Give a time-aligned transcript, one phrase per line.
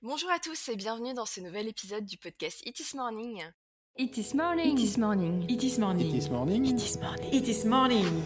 [0.00, 3.42] Bonjour à tous et bienvenue dans ce nouvel épisode du podcast It is Morning.
[3.96, 4.78] It is morning.
[4.78, 5.44] It is morning.
[5.50, 6.14] It is morning.
[6.14, 6.64] It is morning.
[6.64, 7.32] It is morning.
[7.32, 8.22] It is morning.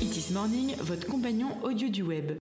[0.00, 2.41] It is morning, votre compagnon audio du web.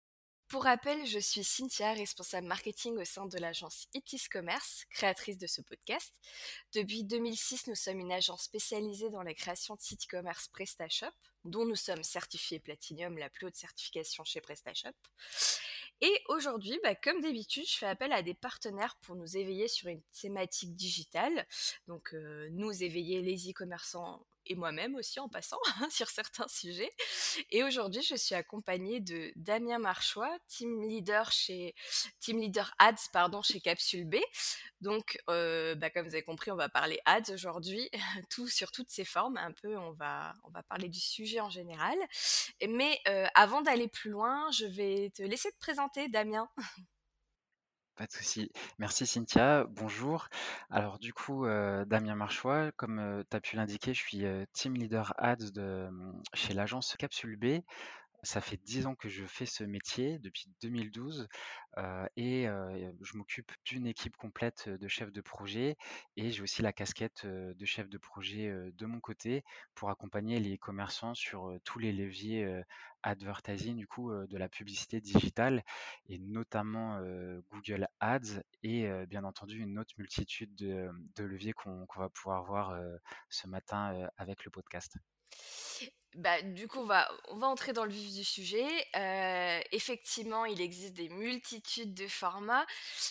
[0.54, 5.48] Pour rappel, je suis Cynthia, responsable marketing au sein de l'agence Itis Commerce, créatrice de
[5.48, 6.14] ce podcast.
[6.76, 11.10] Depuis 2006, nous sommes une agence spécialisée dans la création de sites e-commerce PrestaShop,
[11.44, 14.94] dont nous sommes certifiés Platinum, la plus haute certification chez PrestaShop.
[16.02, 19.88] Et aujourd'hui, bah, comme d'habitude, je fais appel à des partenaires pour nous éveiller sur
[19.88, 21.48] une thématique digitale.
[21.88, 26.92] Donc, euh, nous éveiller les e-commerçants et moi-même aussi en passant sur certains sujets.
[27.50, 31.76] Et aujourd'hui, je suis accompagnée de Damien Marchois, team leader chez
[32.20, 34.18] team leader ads pardon chez Capsule B.
[34.82, 37.90] Donc, euh, bah, comme vous avez compris, on va parler ads aujourd'hui,
[38.30, 39.38] tout sur toutes ses formes.
[39.38, 41.98] Un peu, on va on va parler du sujet en général.
[42.68, 46.50] Mais euh, avant d'aller plus loin, je vais te laisser te présenter, Damien.
[47.96, 48.52] Pas de souci.
[48.80, 49.66] Merci Cynthia.
[49.70, 50.28] Bonjour.
[50.72, 54.74] Alors du coup, euh, Damien Marchois, comme tu as pu l'indiquer, je suis euh, team
[54.76, 55.88] leader ads de,
[56.34, 57.62] chez l'agence Capsule B.
[58.24, 61.28] Ça fait 10 ans que je fais ce métier, depuis 2012,
[61.78, 65.76] euh, et euh, je m'occupe d'une équipe complète de chefs de projet
[66.16, 69.44] et j'ai aussi la casquette de chef de projet de mon côté
[69.76, 72.62] pour accompagner les commerçants sur tous les leviers
[73.04, 75.64] advertising, du coup, de la publicité digitale
[76.08, 77.02] et notamment
[77.52, 82.80] Google Ads et bien entendu une autre multitude de, leviers qu'on va pouvoir voir
[83.30, 84.96] ce matin avec le podcast.
[86.16, 88.68] Bah, du coup, on va, on va entrer dans le vif du sujet.
[88.96, 92.66] Euh, effectivement, il existe des multitudes de formats,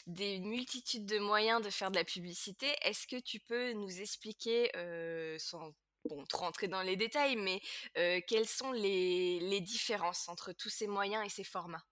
[0.07, 2.69] des multitudes de moyens de faire de la publicité.
[2.83, 5.73] Est-ce que tu peux nous expliquer, euh, sans
[6.05, 7.61] bon, rentrer dans les détails, mais
[7.99, 11.83] euh, quelles sont les, les différences entre tous ces moyens et ces formats?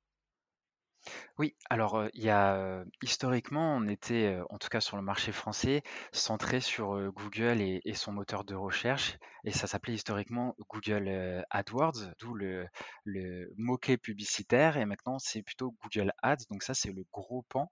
[1.39, 5.83] Oui, alors, il y a, historiquement, on était, en tout cas sur le marché français,
[6.13, 12.35] centré sur, Google et son moteur de recherche et ça s'appelait historiquement Google, AdWords, d'où
[12.35, 12.67] le
[13.05, 13.49] le
[13.97, 17.71] publicitaire et maintenant c'est plutôt Google Ads, donc ça c'est le gros pan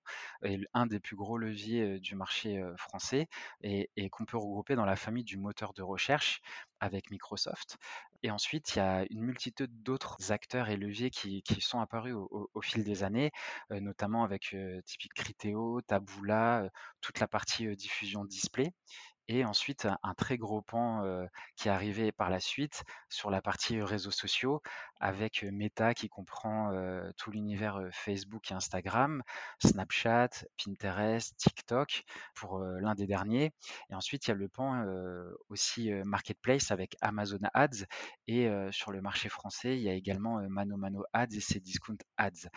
[0.75, 3.29] un des plus gros leviers, du marché, français
[3.63, 6.41] et qu'on peut regrouper dans la famille du moteur de recherche
[6.81, 7.77] avec Microsoft.
[8.23, 12.61] Et ensuite, il y a une multitude d'autres acteurs et leviers qui, sont apparus au,
[12.63, 13.31] fil des années,
[13.73, 16.69] euh, notamment avec euh, typique Criteo, Taboola, euh,
[17.01, 18.73] toute la partie diffusion display.
[19.31, 21.03] Et ensuite, un très gros pan
[21.57, 24.63] qui est arrivé par la suite sur la partie réseaux sociaux
[25.01, 26.73] avec Meta qui comprend
[27.19, 29.23] tout l'univers Facebook et Instagram,
[29.63, 33.53] Snapchat, Pinterest, TikTok pour l'un des derniers.
[33.91, 34.83] Et ensuite, il y a le pan
[35.51, 37.85] aussi Marketplace avec Amazon Ads.
[38.29, 41.99] Et sur le marché français, il y a également Mano Mano Ads et ses Discount
[42.17, 42.49] Ads.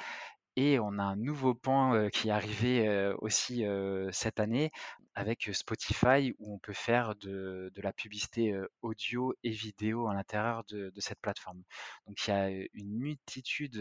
[0.57, 3.63] Et on a un nouveau pan qui est arrivé aussi
[4.11, 4.71] cette année
[5.15, 10.91] avec Spotify où on peut faire de, la publicité audio et vidéo à l'intérieur de,
[10.97, 11.63] cette plateforme.
[12.05, 13.77] Donc il y a une multitude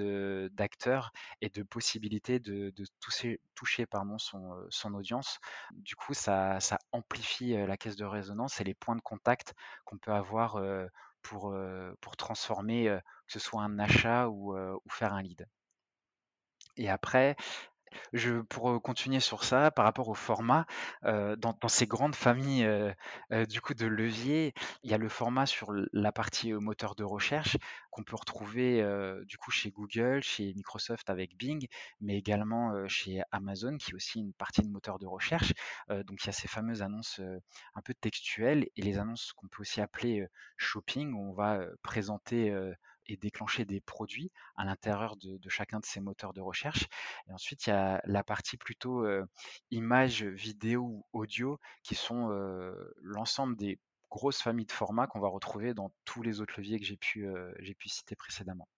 [0.53, 3.41] d'acteurs et de possibilités de, toucher,
[4.19, 5.39] son, audience.
[5.73, 6.59] Du coup, ça,
[6.93, 9.55] amplifie la caisse de résonance et les points de contact
[9.85, 10.61] qu'on peut avoir
[11.23, 11.53] pour,
[12.17, 14.55] transformer que ce soit un achat ou
[14.89, 15.47] faire un lead.
[16.77, 17.37] Et après,
[18.49, 20.67] pour, continuer sur ça, par rapport au format,
[21.03, 22.69] dans ces grandes familles,
[23.49, 27.57] du coup de leviers, il y a le format sur la partie, moteur de recherche
[27.91, 28.85] qu'on peut retrouver,
[29.27, 31.67] du coup chez Google, chez Microsoft avec Bing,
[32.01, 35.53] mais également, chez Amazon qui est aussi une partie de moteur de recherche.
[35.89, 37.21] donc il y a ces fameuses annonces,
[37.75, 40.27] un peu textuelles et les annonces qu'on peut aussi appeler,
[40.57, 42.55] shopping où on va, présenter,
[43.11, 46.87] et déclencher des produits à l'intérieur de, chacun de ces moteurs de recherche.
[47.29, 49.05] Et ensuite, il y a la partie plutôt
[49.71, 52.29] images, vidéo ou audio qui sont
[53.03, 53.79] l'ensemble des
[54.11, 57.27] grosses familles de formats qu'on va retrouver dans tous les autres leviers que j'ai pu,
[57.79, 58.69] pu citer précédemment.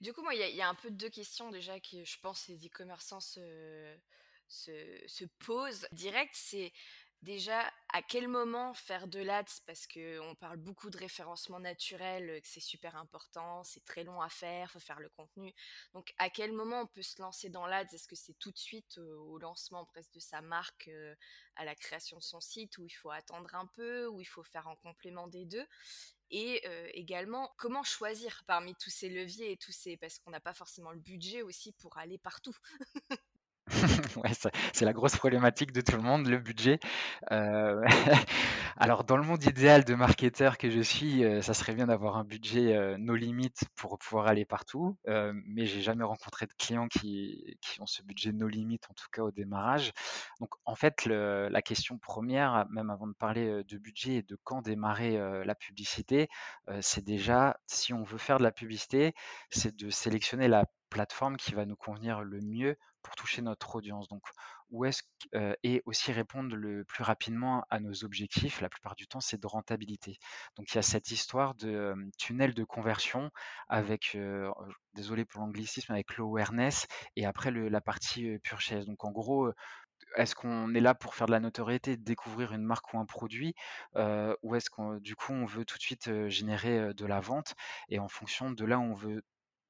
[0.00, 2.66] Du coup, moi, il y, a un peu deux questions déjà que je pense les
[2.66, 3.96] e-commerçants se,
[4.46, 4.72] se,
[5.06, 6.34] se posent direct.
[6.34, 6.72] C'est
[7.22, 9.60] Déjà, à quel moment faire de l'ADS?
[9.66, 14.28] Parce qu'on parle beaucoup de référencement naturel, que c'est super important, c'est très long à
[14.28, 15.52] faire, faut faire le contenu.
[15.92, 17.94] Donc, à quel moment on peut se lancer dans l'ADS?
[17.94, 20.88] Est-ce que c'est tout de suite au lancement presque de sa marque,
[21.56, 24.44] à la création de son site, où il faut attendre un peu, où il faut
[24.44, 25.66] faire en complément des deux?
[26.30, 26.64] Et
[26.94, 30.90] également comment choisir parmi tous ces leviers et tous ces parce qu'on n'a pas forcément
[30.92, 32.56] le budget aussi pour aller partout?
[34.72, 36.78] C'est la grosse problématique de tout le monde, le budget.
[37.32, 37.82] Heu,
[38.76, 42.16] alors dans le monde idéal de marketeur que je suis, heu, ça serait bien d'avoir
[42.16, 46.52] un budget, heu, no limit pour pouvoir aller partout, heu, mais j'ai jamais rencontré de
[46.58, 49.92] clients qui ont ce budget no limit, en tout cas au démarrage.
[50.40, 54.62] Donc en fait, la question première, même avant de parler, de budget et de quand
[54.62, 56.28] démarrer, la publicité,
[56.80, 59.14] c'est déjà si on veut faire de la publicité,
[59.50, 64.08] c'est de sélectionner la plateforme qui va nous convenir le mieux pour toucher notre audience.
[64.08, 64.22] Donc,
[64.70, 65.04] où est-ce
[65.34, 68.60] euh, et aussi répondre le plus rapidement à nos objectifs.
[68.60, 70.18] La plupart du temps, c'est de rentabilité.
[70.56, 73.30] Donc, il y a cette histoire de tunnel de conversion
[73.68, 74.50] avec, euh,
[74.94, 78.86] désolé pour l'anglicisme, avec l'awareness et après la partie purchase.
[78.86, 79.52] Donc, en gros,
[80.16, 83.54] est-ce qu'on est là pour faire de la notoriété, découvrir une marque ou un produit,
[83.94, 87.54] euh, ou est-ce qu'on du coup on veut tout de suite générer de la vente
[87.88, 89.22] et en fonction de là on veut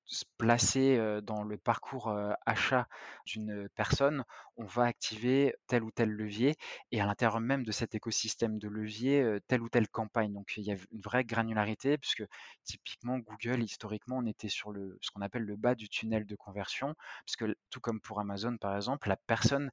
[0.06, 2.16] se placer dans le parcours
[2.46, 2.88] achat
[3.26, 4.24] d'une personne,
[4.56, 6.56] on va activer tel ou tel levier
[6.92, 10.32] et à l'intérieur même de cet écosystème de levier, telle ou telle campagne.
[10.32, 12.24] Donc il y a une vraie granularité puisque
[12.64, 16.36] typiquement Google, historiquement, on était sur le, ce qu'on appelle le bas du tunnel de
[16.36, 16.94] conversion,
[17.24, 19.70] puisque tout comme pour Amazon par exemple, la personne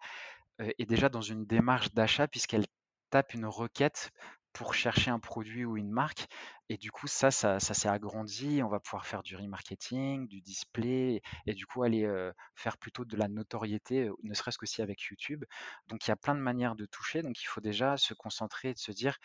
[0.59, 2.65] est déjà dans une démarche d'achat puisqu'elle
[3.09, 4.11] tape une requête
[4.53, 6.27] pour chercher un produit ou une marque.
[6.69, 8.61] Et du coup, ça, ça, s'est agrandi.
[8.63, 12.07] On va pouvoir faire du remarketing, du display, et du coup aller
[12.55, 15.43] faire plutôt de la notoriété, ne serait-ce qu'aussi avec YouTube.
[15.87, 17.21] Donc il y a plein de manières de toucher.
[17.21, 19.17] Donc il faut déjà se concentrer et se dire,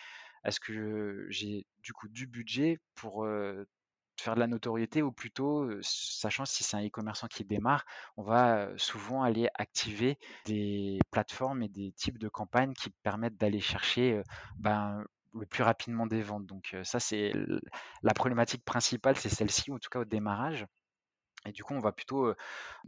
[0.45, 3.27] est-ce que j'ai du coup du budget pour
[4.21, 7.85] faire de la notoriété ou plutôt, sachant si c'est un e-commerçant qui démarre,
[8.17, 13.61] on va souvent aller activer des plateformes et des types de campagnes qui permettent d'aller
[13.61, 14.23] chercher
[14.57, 15.05] ben,
[15.35, 16.47] le plus rapidement des ventes.
[16.47, 17.33] Donc ça, c'est
[18.03, 20.67] la problématique principale, c'est celle-ci, en tout cas au démarrage.
[21.47, 22.35] Et du coup, on va plutôt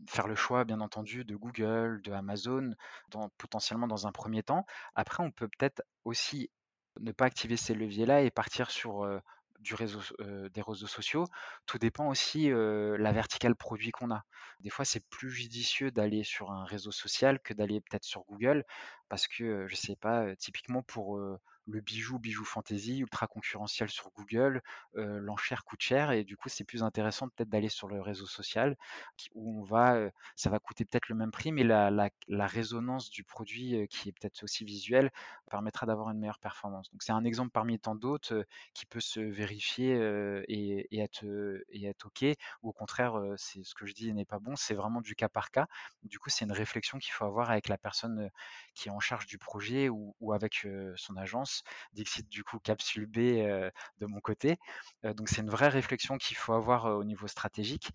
[0.08, 2.74] faire le choix, bien entendu, de Google, de Amazon,
[3.38, 4.66] potentiellement dans un premier temps.
[4.94, 6.50] Après, on peut peut-être aussi
[6.98, 9.08] ne pas activer ces leviers-là et partir sur
[9.60, 10.00] du réseau,
[10.52, 11.26] des réseaux sociaux.
[11.66, 14.24] Tout dépend aussi la verticale produit qu'on a.
[14.58, 18.64] Des fois, c'est plus judicieux d'aller sur un réseau social que d'aller peut-être sur Google
[19.08, 21.20] parce que, je sais pas, typiquement pour
[21.66, 24.62] le bijou, bijou fantasy, ultra concurrentiel sur Google,
[24.94, 28.76] l'enchère coûte cher et du coup, c'est plus intéressant peut-être d'aller sur le réseau social
[29.34, 31.90] où on va, ça va coûter peut-être le même prix, mais la,
[32.28, 35.10] la résonance du produit qui est peut-être aussi visuelle
[35.50, 36.90] permettra d'avoir une meilleure performance.
[36.90, 39.94] Donc, c'est un exemple parmi tant d'autres qui peut se vérifier
[40.48, 41.24] et, être,
[41.70, 42.24] et être OK.
[42.62, 45.28] Ou au contraire, c'est ce que je dis n'est pas bon, c'est vraiment du cas
[45.28, 45.66] par cas.
[46.02, 48.30] Du coup, c'est une réflexion qu'il faut avoir avec la personne
[48.74, 50.66] qui est en charge du projet ou, avec
[50.96, 51.59] son agence.
[52.28, 54.58] Du coup, capsule B de mon côté.
[55.02, 57.90] donc, c'est une vraie réflexion qu'il faut avoir au niveau stratégique.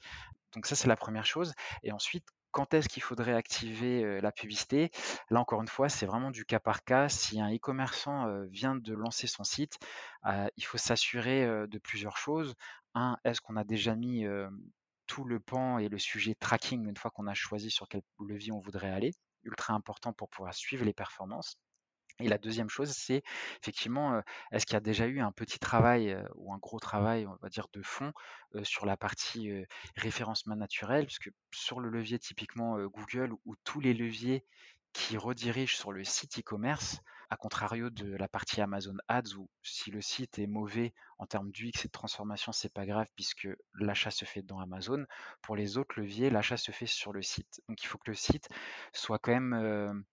[0.53, 1.53] Donc ça, c'est la première chose.
[1.83, 4.89] Et ensuite, quand est-ce qu'il faudrait activer la publicité?
[5.29, 7.09] Là, encore une fois, c'est vraiment du cas par cas.
[7.09, 9.77] Si un e-commerçant vient de lancer son site,
[10.25, 12.55] il faut s'assurer de plusieurs choses.
[12.93, 14.25] Un, est-ce qu'on a déjà mis
[15.07, 18.51] tout le pan et le sujet tracking une fois qu'on a choisi sur quel levier
[18.53, 19.11] on voudrait aller?
[19.43, 21.57] Ultra important pour pouvoir suivre les performances.
[22.19, 23.23] Et la deuxième chose, c'est
[23.61, 24.21] effectivement,
[24.51, 27.49] est-ce qu'il y a déjà eu un petit travail ou un gros travail, on va
[27.49, 28.13] dire, de fond
[28.63, 29.51] sur la partie
[29.97, 34.45] référencement naturel, puisque sur le levier typiquement Google ou tous les leviers
[34.93, 39.91] qui redirigent sur le site e-commerce, à contrario de la partie Amazon Ads où si
[39.91, 44.11] le site est mauvais en termes d'UX et de transformation, c'est pas grave puisque l'achat
[44.11, 45.05] se fait dans Amazon.
[45.41, 47.61] Pour les autres leviers, l'achat se fait sur le site.
[47.67, 48.47] Donc il faut que le site
[48.93, 50.05] soit quand même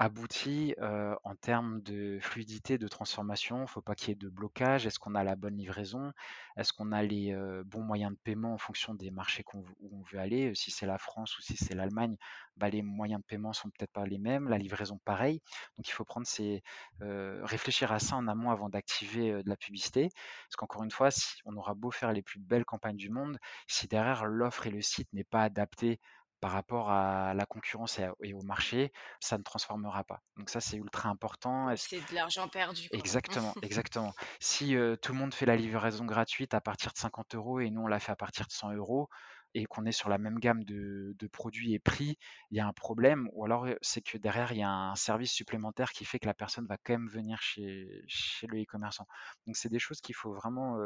[0.00, 3.62] abouti en termes de fluidité, de transformation?
[3.62, 4.86] Il faut pas qu'il y ait de blocage.
[4.86, 6.12] Est-ce qu'on a la bonne livraison?
[6.56, 10.18] Est-ce qu'on a les bons moyens de paiement en fonction des marchés où on veut
[10.18, 10.54] aller?
[10.54, 12.16] Si c'est la France ou si c'est l'Allemagne,
[12.56, 14.48] bah, les moyens de paiement sont peut-être pas les mêmes.
[14.48, 15.42] La livraison, pareil.
[15.76, 16.62] Donc il faut prendre ces,
[17.00, 20.08] réfléchir à ça en amont avant d'activer de la publicité.
[20.46, 23.38] Parce qu'encore une fois, si on aura beau faire les plus belles campagnes du monde,
[23.66, 26.00] si derrière l'offre et le site n'est pas adapté
[26.40, 30.22] par rapport à la concurrence et, au marché, ça ne transformera pas.
[30.36, 31.74] Donc ça, c'est ultra important.
[31.76, 32.88] C'est de l'argent perdu.
[32.92, 34.14] Exactement, exactement.
[34.40, 37.82] Si tout le monde fait la livraison gratuite à partir de 50 euros et nous,
[37.82, 39.08] on la fait à partir de 100 euros,
[39.54, 42.18] et qu'on est sur la même gamme de, produits et prix,
[42.50, 43.28] il y a un problème.
[43.32, 46.34] Ou alors, c'est que derrière, il y a un service supplémentaire qui fait que la
[46.34, 49.06] personne va quand même venir chez, chez le e-commerçant.
[49.46, 50.78] Donc, c'est des choses qu'il faut vraiment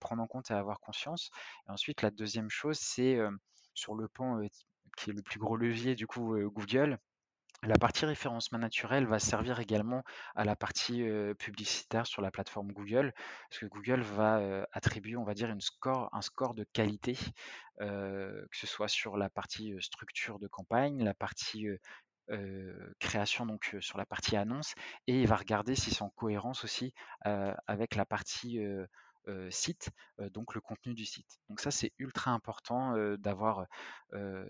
[0.00, 1.30] prendre en compte et avoir conscience.
[1.68, 3.18] Et ensuite, la deuxième chose, c'est
[3.74, 4.40] sur le pan
[4.96, 6.98] qui est le plus gros levier du coup Google.
[7.62, 10.02] La partie référencement naturel va servir également
[10.34, 11.02] à la partie
[11.38, 13.14] publicitaire sur la plateforme Google,
[13.48, 17.16] parce que Google va attribuer, on va dire, score, un score de qualité,
[17.78, 21.66] que ce soit sur la partie structure de campagne, la partie
[23.00, 24.74] création donc sur la partie annonce
[25.06, 28.58] et il va regarder si c'est en cohérence aussi avec la partie
[29.50, 29.90] site,
[30.32, 31.38] donc le contenu du site.
[31.48, 33.66] Donc ça c'est ultra important d'avoir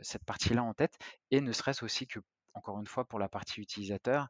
[0.02, 0.96] cette partie-là en tête
[1.30, 2.20] et ne serait-ce aussi que
[2.56, 4.28] encore une fois, pour la partie utilisateur,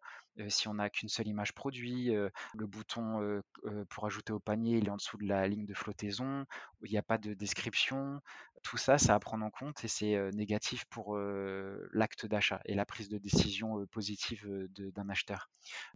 [0.48, 3.42] si on n'a qu'une seule image produit, le bouton
[3.90, 6.44] pour ajouter au panier, est en dessous de la ligne de flottaison,
[6.82, 8.20] il n'y a pas de description,
[8.62, 11.18] tout ça, ça à prendre en compte et c'est négatif pour
[11.92, 15.50] l'acte d'achat et la prise de décision positive d'un acheteur.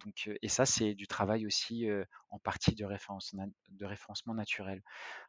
[0.05, 1.89] Donc, et ça, c'est du travail aussi
[2.31, 2.87] en partie de,
[3.71, 4.83] de référencement naturel.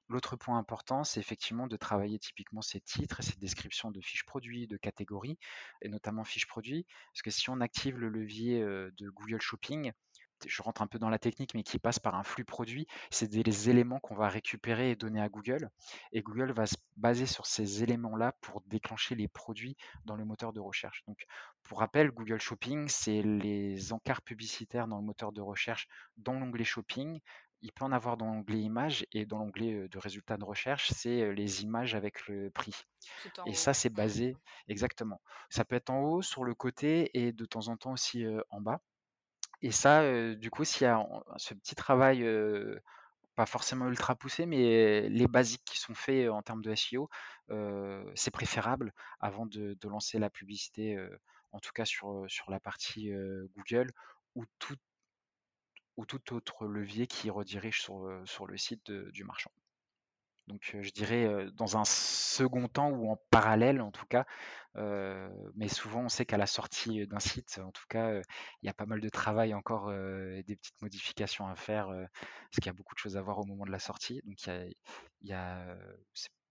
[0.09, 4.25] L'autre point important, c'est effectivement de travailler typiquement ces titres et ces descriptions de fiches
[4.25, 5.37] produits, de catégories,
[5.81, 9.91] et notamment fiches produits, parce que si on active le levier de Google Shopping,
[10.45, 13.27] je rentre un peu dans la technique, mais qui passe par un flux produit, c'est
[13.27, 15.69] des éléments qu'on va récupérer et donner à Google,
[16.11, 19.75] et Google va se baser sur ces éléments-là pour déclencher les produits
[20.05, 21.03] dans le moteur de recherche.
[21.07, 21.25] Donc,
[21.63, 25.87] pour rappel, Google Shopping, c'est les encarts publicitaires dans le moteur de recherche
[26.17, 27.19] dans l'onglet Shopping
[27.61, 31.33] il peut en avoir dans l'onglet images et dans l'onglet de résultats de recherche, c'est
[31.33, 32.73] les images avec le prix.
[33.45, 34.37] Et ça, c'est basé
[34.67, 35.19] exactement.
[35.49, 38.61] Ça peut être en haut, sur le côté et de temps en temps aussi en
[38.61, 38.81] bas.
[39.61, 41.05] Et ça, du coup, s'il y a
[41.37, 42.25] ce petit travail,
[43.35, 47.09] pas forcément ultra poussé, mais les basiques qui sont faits en termes de SEO,
[48.15, 50.97] c'est préférable avant de, lancer la publicité,
[51.51, 53.11] en tout cas sur, la partie
[53.55, 53.91] Google,
[54.35, 59.51] ou tout autre levier qui redirige sur le site du marchand.
[60.49, 64.25] Donc je dirais dans un second temps ou en parallèle en tout cas,
[64.75, 68.15] mais souvent on sait qu'à la sortie d'un site, en tout cas,
[68.61, 72.55] il y a pas mal de travail encore et des petites modifications à faire, parce
[72.55, 74.21] qu'il y a beaucoup de choses à voir au moment de la sortie.
[74.25, 75.77] Donc il y a,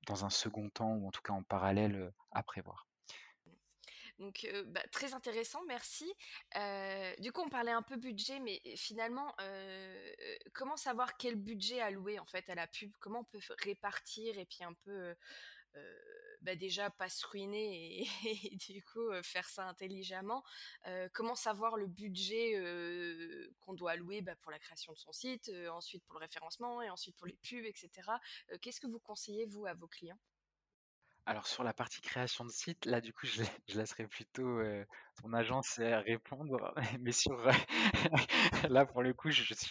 [0.07, 2.88] dans un second temps ou en tout cas en parallèle à prévoir.
[4.19, 6.13] Donc, bah, très intéressant, merci.
[7.19, 9.35] du coup, on parlait un peu budget, mais finalement,
[10.55, 12.93] comment savoir quel budget allouer en fait à la pub?
[12.99, 15.15] Comment on peut répartir et puis un peu,
[16.43, 18.07] bah, déjà pas se ruiner et,
[18.57, 20.43] du coup faire ça intelligemment?
[21.13, 22.61] Comment savoir le budget
[23.61, 26.91] qu'on doit allouer bah, pour la création de son site, ensuite pour le référencement et
[26.91, 27.91] ensuite pour les pubs, etc.
[28.61, 30.19] Qu'est-ce que vous conseillez vous à vos clients?
[31.29, 33.43] Alors sur la partie création de site, là du coup je,
[33.75, 34.63] laisserai plutôt
[35.21, 37.37] ton agence répondre, mais sur
[38.71, 39.71] là pour le coup je, je suis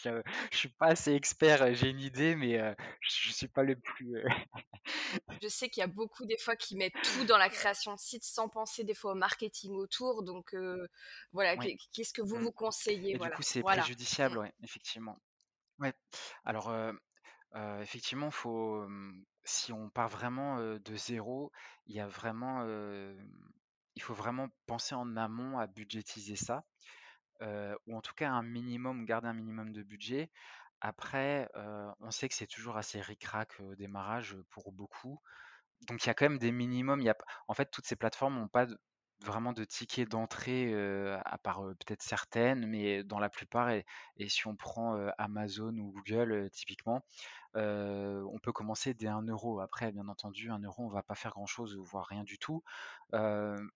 [0.52, 2.60] je suis pas assez expert, j'ai une idée mais
[3.02, 4.24] je, suis pas le plus.
[5.42, 8.00] Je sais qu'il y a beaucoup des fois qui mettent tout dans la création de
[8.00, 10.56] site sans penser des fois au marketing autour, donc
[11.32, 12.42] voilà, qu'est-ce que vous mmh.
[12.42, 13.16] vous conseillez?
[13.16, 14.42] Et du coup c'est préjudiciable, mmh.
[14.42, 15.20] ouais, effectivement.
[15.80, 15.94] Ouais.
[16.46, 16.72] Alors
[17.82, 18.86] effectivement faut
[19.48, 21.51] si on part vraiment de zéro,
[21.88, 22.66] il y a vraiment,
[23.96, 26.63] il faut vraiment penser en amont à budgétiser ça,
[27.42, 30.30] ou en tout cas un minimum, garder un minimum de budget.
[30.82, 31.50] Après,
[32.01, 35.20] on sait que c'est toujours assez ric-rac au démarrage pour beaucoup.
[35.88, 37.01] Donc il y a quand même des minimums.
[37.01, 38.68] Il y a, en fait, toutes ces plateformes n'ont pas
[39.21, 40.74] vraiment de tickets d'entrée,
[41.25, 43.86] à part peut-être certaines, mais dans la plupart, et,
[44.27, 47.03] si on prend Amazon ou Google typiquement,
[47.55, 49.59] on peut commencer dès 1 euro.
[49.59, 52.63] Après, bien entendu, 1 euro, on va pas faire grand-chose, voire rien du tout.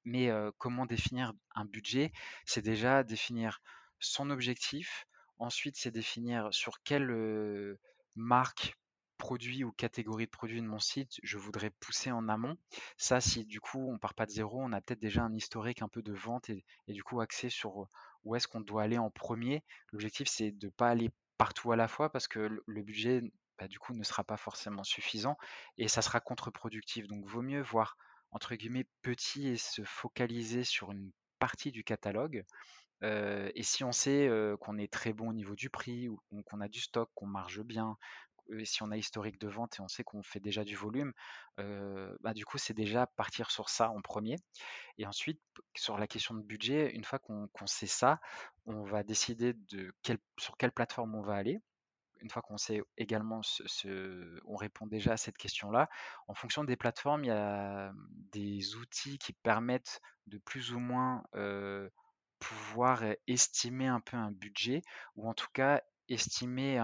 [0.05, 2.11] mais comment définir un budget?
[2.45, 3.61] C'est déjà définir
[3.99, 5.07] son objectif.
[5.39, 7.77] Ensuite, c'est définir sur quelle
[8.15, 8.77] marque
[9.21, 12.57] produit ou catégorie de produits de mon site, je voudrais pousser en amont.
[12.97, 15.83] Ça, si du coup on part pas de zéro, on a peut-être déjà un historique
[15.83, 17.87] un peu de vente et, du coup axé sur
[18.23, 19.63] où est-ce qu'on doit aller en premier.
[19.91, 23.21] L'objectif, c'est de ne pas aller partout à la fois parce que le budget,
[23.59, 25.37] bah, du coup, ne sera pas forcément suffisant
[25.77, 27.07] et ça sera contre-productif.
[27.07, 27.97] Donc, vaut mieux voir
[28.31, 32.43] entre guillemets petit et se focaliser sur une partie du catalogue.
[33.03, 34.29] et si on sait
[34.61, 37.59] qu'on est très bon au niveau du prix, ou qu'on a du stock, qu'on marche
[37.61, 37.97] bien,
[38.63, 41.13] si on a historique de vente et on sait qu'on fait déjà du volume,
[41.57, 44.35] bah, du coup, c'est déjà partir sur ça en premier.
[44.97, 45.41] Et ensuite,
[45.75, 48.19] sur la question de budget, une fois qu'on sait ça,
[48.65, 49.93] on va décider de
[50.37, 51.59] sur quelle plateforme on va aller.
[52.23, 55.89] Une fois qu'on sait également, ce, on répond déjà à cette question-là.
[56.27, 57.91] En fonction des plateformes, il y a
[58.31, 61.23] des outils qui permettent de plus ou moins
[62.37, 64.81] pouvoir estimer un peu un budget,
[65.15, 65.81] ou en tout cas
[66.13, 66.81] estimer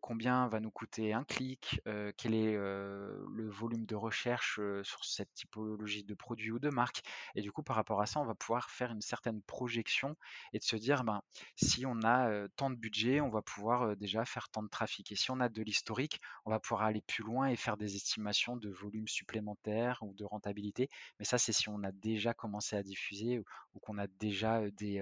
[0.00, 1.80] combien va nous coûter un clic,
[2.16, 7.02] quel est le volume de recherche sur cette typologie de produit ou de marque.
[7.34, 10.16] Et du coup, par rapport à ça, on va pouvoir faire une certaine projection
[10.52, 11.22] et de se dire, ben,
[11.56, 15.12] si on a tant de budget, on va pouvoir déjà faire tant de trafic.
[15.12, 17.96] Et si on a de l'historique, on va pouvoir aller plus loin et faire des
[17.96, 20.88] estimations de volume supplémentaire ou de rentabilité.
[21.18, 23.44] Mais ça, c'est si on a déjà commencé à diffuser ou,
[23.80, 24.98] qu'on a déjà des,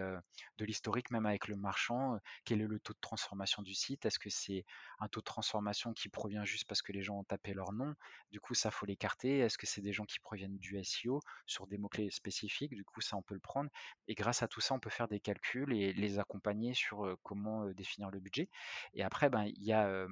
[0.58, 2.18] de l'historique, même avec le marchand.
[2.44, 4.06] Quel est le taux de transformation du site?
[4.06, 4.64] Est-ce que c'est
[5.00, 7.94] un taux de transformation qui provient juste parce que les gens ont tapé leur nom?
[8.30, 9.38] Du coup, ça faut l'écarter.
[9.38, 12.74] Est-ce que c'est des gens qui proviennent du SEO sur des mots-clés spécifiques?
[12.74, 13.70] Du coup, ça, on peut le prendre.
[14.08, 17.66] Et grâce à tout ça, on peut faire des calculs et les accompagner sur comment
[17.70, 18.48] définir le budget.
[18.94, 20.06] Et après, ben, il y a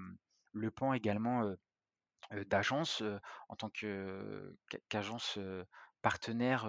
[0.53, 1.55] le pan également
[2.47, 3.03] d'agence
[3.49, 3.71] en tant
[4.89, 5.39] qu'agence
[6.05, 6.69] partenaire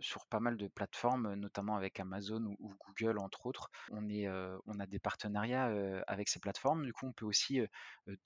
[0.00, 3.70] sur pas mal de plateformes, notamment avec Amazon ou, Google entre autres.
[3.90, 5.72] On a des partenariats
[6.06, 6.84] avec ces plateformes.
[6.84, 7.62] Du coup, on peut aussi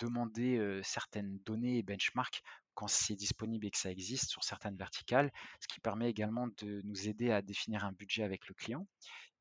[0.01, 2.43] demander certaines données et benchmarks
[2.75, 5.31] quand c'est disponible et que ça existe sur certaines verticales,
[5.61, 8.89] ce qui permet également de nous aider à définir un budget avec le client.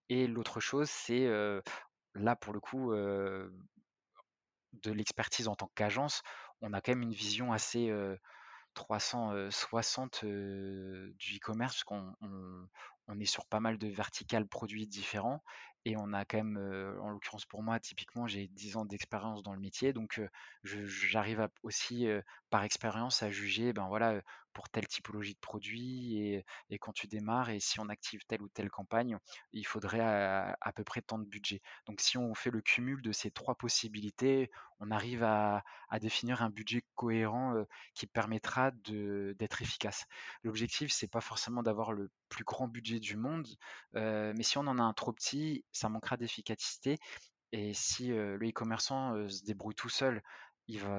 [0.09, 1.27] Et l'autre chose, c'est
[2.13, 3.49] là pour le coup de
[4.91, 6.21] l'expertise en tant qu'agence,
[6.61, 7.91] on a quand même une vision assez
[8.73, 12.15] 360 du e-commerce, qu'on
[13.07, 15.43] on est sur pas mal de verticales produits différents
[15.85, 16.57] et on a quand même,
[17.01, 20.21] en l'occurrence pour moi, typiquement, j'ai 10 ans d'expérience dans le métier, donc
[20.63, 22.07] j'arrive aussi
[22.51, 24.21] par expérience à juger, ben voilà,
[24.53, 26.17] pour telle typologie de produit
[26.69, 29.17] et, quand tu démarres et si on active telle ou telle campagne,
[29.53, 31.61] il faudrait à, peu près tant de budget.
[31.85, 35.63] Donc si on fait le cumul de ces trois possibilités, on arrive à,
[36.01, 37.55] définir un budget cohérent
[37.95, 40.05] qui permettra d'être efficace.
[40.43, 43.47] L'objectif, c'est pas forcément d'avoir le plus grand budget du monde,
[43.93, 46.97] mais si on en a un trop petit, ça manquera d'efficacité.
[47.53, 50.21] Et si le e-commerçant se débrouille tout seul,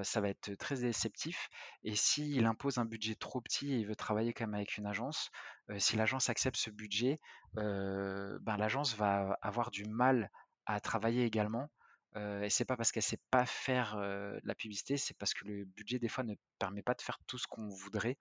[0.02, 1.48] ça va être très déceptif.
[1.84, 5.30] Et s'il impose un budget trop petit et il veut travailler même avec une agence,
[5.78, 7.20] si l'agence accepte ce budget,
[7.54, 10.30] ben, l'agence va avoir du mal
[10.66, 11.70] à travailler également.
[12.16, 15.98] et c'est pas parce qu'elle sait pas faire la publicité, c'est parce que le budget
[15.98, 18.18] des fois ne permet pas de faire tout ce qu'on voudrait.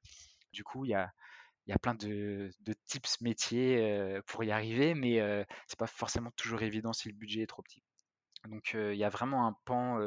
[0.53, 1.11] Du coup, il y a,
[1.67, 2.51] y a plein de,
[2.87, 7.47] tips métiers pour y arriver, mais c'est pas forcément toujours évident si le budget est
[7.47, 7.83] trop petit.
[8.47, 9.99] Donc il y a vraiment un pan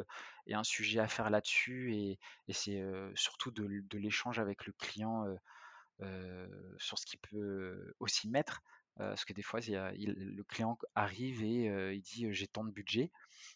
[0.47, 2.19] et un sujet à faire là-dessus, et,
[2.53, 2.83] c'est
[3.15, 5.25] surtout de, l'échange avec le client
[6.79, 8.61] sur ce qu'il peut aussi mettre.
[8.97, 13.11] parce que des fois, le client arrive et il dit j'ai tant de budget.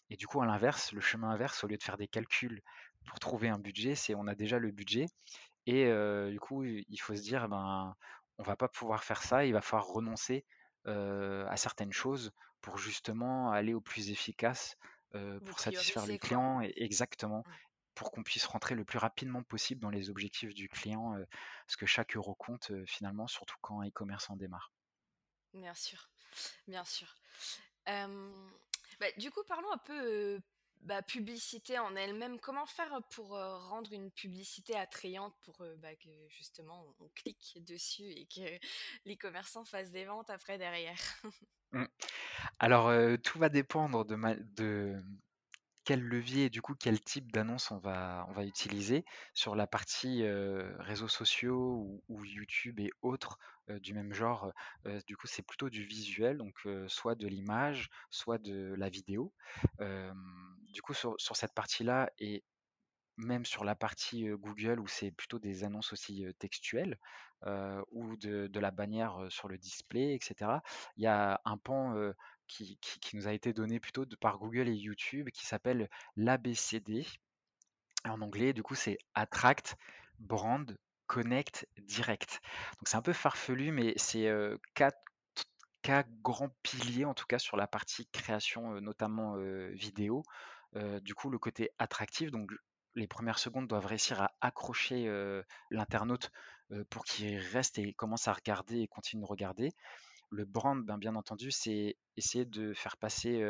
[0.09, 2.61] Et du coup, à l'inverse, le chemin inverse, au lieu de faire des calculs
[3.05, 5.07] pour trouver un budget, c'est on a déjà le budget
[5.65, 5.85] et
[6.31, 7.95] du coup, il faut se dire, ben,
[8.37, 10.45] on va pas pouvoir faire ça, il va falloir renoncer
[10.85, 14.77] à certaines choses pour justement aller au plus efficace,
[15.45, 17.43] pour satisfaire les clients, et, exactement,
[17.95, 21.17] pour qu'on puisse rentrer le plus rapidement possible dans les objectifs du client,
[21.65, 24.71] parce que chaque euro compte finalement, surtout quand un e-commerce en démarre.
[25.53, 26.09] Bien sûr,
[26.67, 27.15] bien sûr.
[27.85, 30.39] Bah, du coup, parlons un peu
[30.81, 36.95] bah, publicité en elle-même, comment faire pour rendre une publicité attrayante pour bah, que justement
[36.99, 38.41] on, clique dessus et que
[39.05, 40.99] les commerçants fassent des ventes après derrière?
[41.71, 41.85] Mmh.
[42.57, 42.91] Alors,
[43.23, 44.15] tout va dépendre de,
[44.55, 44.99] de
[45.89, 49.05] quel levier et du coup quel type d'annonce on va, on va utiliser.
[49.33, 50.23] Sur la partie
[50.77, 54.53] réseaux sociaux ou, YouTube et autres du même genre,
[55.07, 59.33] du coup c'est plutôt du visuel, donc soit de l'image, soit de la vidéo.
[60.69, 62.43] Du coup sur, cette partie-là et
[63.17, 66.97] même sur la partie Google où c'est plutôt des annonces aussi textuelles
[67.91, 70.51] ou de, la bannière sur le display, etc.
[70.97, 71.95] Il y a un pan
[72.47, 72.77] qui,
[73.13, 77.05] nous a été donné plutôt de, par Google et YouTube qui s'appelle l'ABCD.
[78.05, 79.75] En anglais, du coup, c'est Attract,
[80.19, 80.77] Brand,
[81.07, 82.39] Connect, Direct.
[82.77, 84.31] Donc c'est un peu farfelu, mais c'est
[84.75, 84.99] quatre,
[86.23, 89.35] grands piliers, en tout cas sur la partie création, notamment
[89.73, 90.23] vidéo.
[91.01, 92.51] du coup, le côté attractif, donc
[92.95, 95.09] les premières secondes doivent réussir à accrocher
[95.71, 96.31] l'internaute
[96.89, 99.71] pour qu'il reste et commence à regarder et continue de regarder.
[100.31, 103.43] Le brand, ben, bien entendu, c'est essayer de faire passer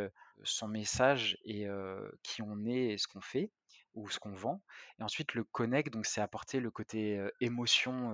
[0.44, 1.68] son message et
[2.24, 3.52] qui on est et ce qu'on fait
[3.96, 4.62] ou ce qu'on vend.
[5.00, 8.14] Et ensuite, le connect, donc c'est apporter le côté émotion,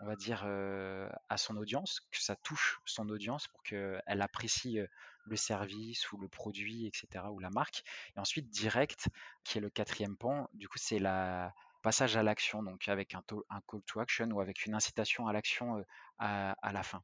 [0.00, 4.78] on va dire, à son audience, que ça touche son audience pour qu'elle apprécie
[5.24, 7.82] le service ou le produit, etc., ou la marque.
[8.16, 9.08] Et ensuite, direct,
[9.44, 11.54] qui est le quatrième pan, du coup, c'est la
[11.88, 13.22] passage à l'action, donc avec un,
[13.66, 15.82] call to action ou avec une incitation à l'action
[16.18, 17.02] à, à, la fin.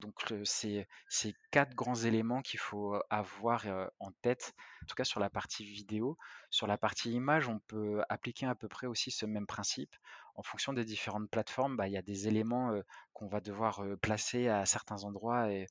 [0.00, 3.64] Donc c'est ces quatre grands éléments qu'il faut avoir
[4.00, 6.18] en tête, en tout cas sur la partie vidéo.
[6.50, 9.94] Sur la partie image, on peut appliquer à peu près aussi ce même principe.
[10.34, 12.72] En fonction des différentes plateformes, bah, il y a des éléments
[13.12, 15.68] qu'on va devoir placer à certains endroits et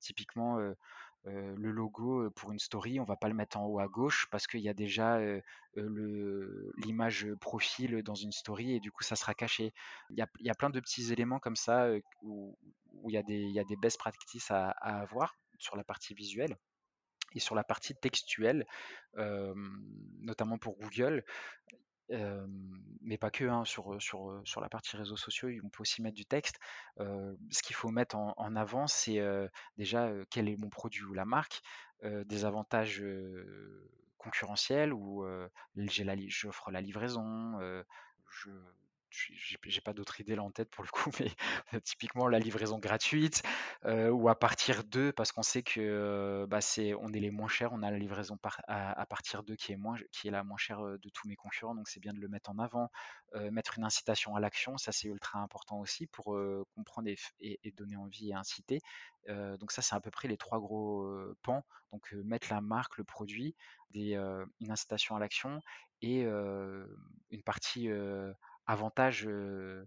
[0.00, 0.58] typiquement
[1.24, 4.46] le logo pour une story, on va pas le mettre en haut à gauche parce
[4.46, 5.20] qu'il y a déjà
[5.76, 9.72] l'image profil dans une story et du coup ça sera caché.
[10.10, 11.88] Il y a, plein de petits éléments comme ça
[12.22, 12.58] où,
[13.08, 13.22] il, y a
[13.64, 16.56] des, best practices à avoir sur la partie visuelle.
[17.34, 18.66] Et sur la partie textuelle,
[19.16, 21.24] notamment pour Google,
[23.00, 26.16] mais pas que, hein, sur, sur, sur la partie réseaux sociaux, on peut aussi mettre
[26.16, 26.58] du texte.
[26.98, 29.20] ce qu'il faut mettre en, avant, c'est
[29.76, 31.62] déjà quel est mon produit ou la marque,
[32.02, 33.04] des avantages
[34.18, 35.24] concurrentiels où
[35.76, 37.58] j'offre la livraison,
[38.28, 38.50] je,
[39.12, 43.42] j'ai pas d'autre idée là en tête pour le coup, mais typiquement la livraison gratuite
[43.84, 47.72] ou à partir d'eux parce qu'on sait que bah, c'est on est les moins chers,
[47.72, 50.82] on a la livraison à, partir d'eux qui est moins qui est la moins chère
[50.82, 52.90] de tous mes concurrents, donc c'est bien de le mettre en avant,
[53.50, 56.36] mettre une incitation à l'action, ça c'est ultra important aussi pour
[56.74, 58.80] comprendre et, et, donner envie et inciter.
[59.28, 61.06] donc ça c'est à peu près les trois gros
[61.42, 63.54] pans, donc mettre la marque, le produit,
[63.90, 64.14] des,
[64.60, 65.60] une incitation à l'action
[66.00, 67.88] et une partie
[68.66, 69.86] avantage de,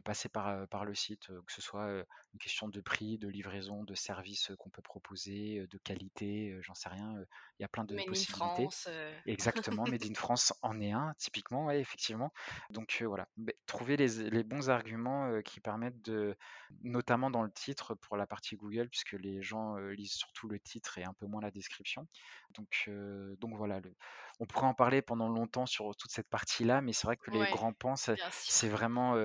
[0.00, 3.94] passer par, par le site, que ce soit une question de prix, de livraison, de
[3.94, 7.14] service qu'on peut proposer, de qualité, j'en sais rien.
[7.58, 8.64] Il y a plein de possibilités.
[8.64, 8.88] France,
[9.26, 12.32] Exactement, Made in France en est un, typiquement, ouais, effectivement.
[12.70, 13.28] Donc voilà,
[13.66, 16.36] trouver les, les, bons arguments qui permettent de,
[16.82, 20.98] notamment dans le titre pour la partie Google, puisque les gens lisent surtout le titre
[20.98, 22.06] et un peu moins la description.
[22.50, 22.90] Donc,
[23.38, 23.94] donc voilà, le,
[24.40, 27.50] on pourrait en parler pendant longtemps sur toute cette partie-là, mais c'est vrai que les
[27.50, 29.16] grands pans, c'est vraiment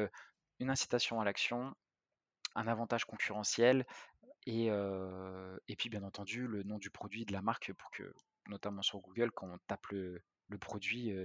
[0.59, 1.73] une incitation à l'action,
[2.55, 3.85] un avantage concurrentiel,
[4.45, 8.13] et, et, puis bien entendu le nom du produit de la marque pour que,
[8.47, 10.21] notamment sur Google, quand on tape le,
[10.59, 11.15] produit,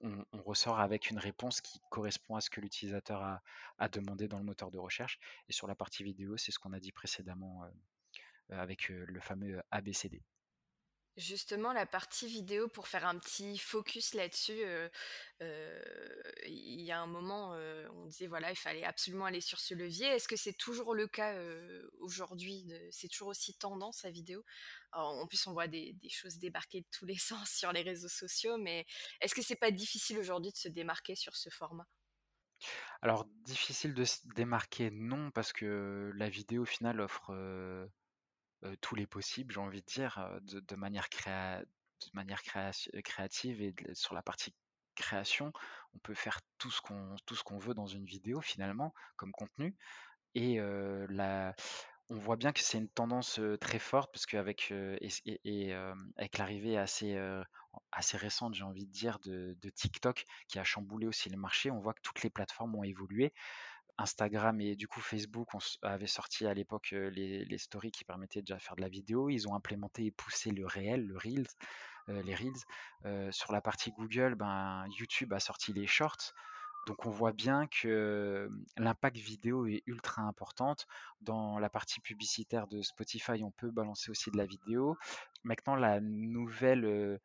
[0.00, 3.42] on, ressort avec une réponse qui correspond à ce que l'utilisateur a,
[3.78, 5.18] a, demandé dans le moteur de recherche.
[5.48, 7.64] Et sur la partie vidéo, c'est ce qu'on a dit précédemment
[8.50, 10.22] avec le fameux ABCD.
[11.18, 14.60] Justement, la partie vidéo, pour faire un petit focus là-dessus,
[15.40, 17.50] il y a un moment,
[17.92, 20.06] on disait voilà, il fallait absolument aller sur ce levier.
[20.06, 21.36] Est-ce que c'est toujours le cas
[21.98, 24.44] aujourd'hui C'est toujours aussi tendance à vidéo?
[24.92, 28.56] En plus, on voit des, choses débarquer de tous les sens sur les réseaux sociaux,
[28.56, 28.86] mais
[29.20, 31.88] est-ce que c'est pas difficile aujourd'hui de se démarquer sur ce format?
[33.02, 37.32] Alors, difficile de se démarquer, non, parce que la vidéo au final offre
[38.80, 44.14] tous les possibles, j'ai envie de dire, de, manière, créa de manière créative et sur
[44.14, 44.54] la partie
[44.94, 45.52] création,
[45.94, 49.32] on peut faire tout ce qu'on tout ce qu'on veut dans une vidéo finalement comme
[49.32, 49.76] contenu.
[50.34, 50.58] Et
[51.08, 51.54] la,
[52.10, 55.72] on voit bien que c'est une tendance très forte parce qu'avec et,
[56.16, 57.16] avec l'arrivée assez
[57.92, 61.70] assez récente, j'ai envie de dire, de, de, TikTok qui a chamboulé aussi le marché,
[61.70, 63.32] on voit que toutes les plateformes ont évolué.
[63.98, 68.56] Instagram et du coup Facebook on avait sorti à l'époque les, stories qui permettaient déjà
[68.56, 69.28] de faire de la vidéo.
[69.28, 71.46] Ils ont implémenté et poussé le réel, le Reels,
[73.32, 76.32] sur la partie Google, ben, YouTube a sorti les Shorts.
[76.86, 80.86] Donc on voit bien que l'impact vidéo est ultra importante.
[81.20, 84.96] Dans la partie publicitaire de Spotify, on peut balancer aussi de la vidéo.
[85.44, 87.20] Maintenant, la nouvelle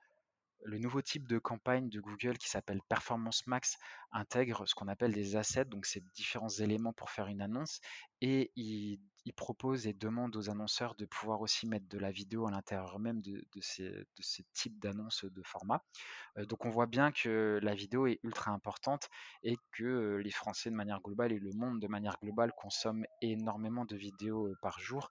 [0.65, 3.77] le nouveau type de campagne de Google qui s'appelle Performance Max
[4.11, 7.81] intègre ce qu'on appelle des assets, donc c'est différents éléments pour faire une annonce,
[8.21, 8.99] et il,
[9.35, 13.21] propose et demande aux annonceurs de pouvoir aussi mettre de la vidéo à l'intérieur même
[13.21, 14.05] de, ces,
[14.53, 15.81] types d'annonces de format.
[16.37, 19.09] Euh, donc on voit bien que la vidéo est ultra importante
[19.41, 23.05] et que euh, les Français de manière globale et le monde de manière globale consomment
[23.21, 25.09] énormément de vidéos euh, par jour.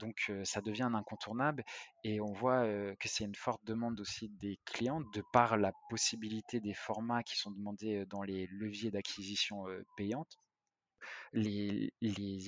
[0.00, 1.64] Donc ça devient un incontournable
[2.04, 6.60] et on voit que c'est une forte demande aussi des clients de par la possibilité
[6.60, 10.38] des formats qui sont demandés dans les leviers d'acquisition payantes
[11.32, 11.92] les,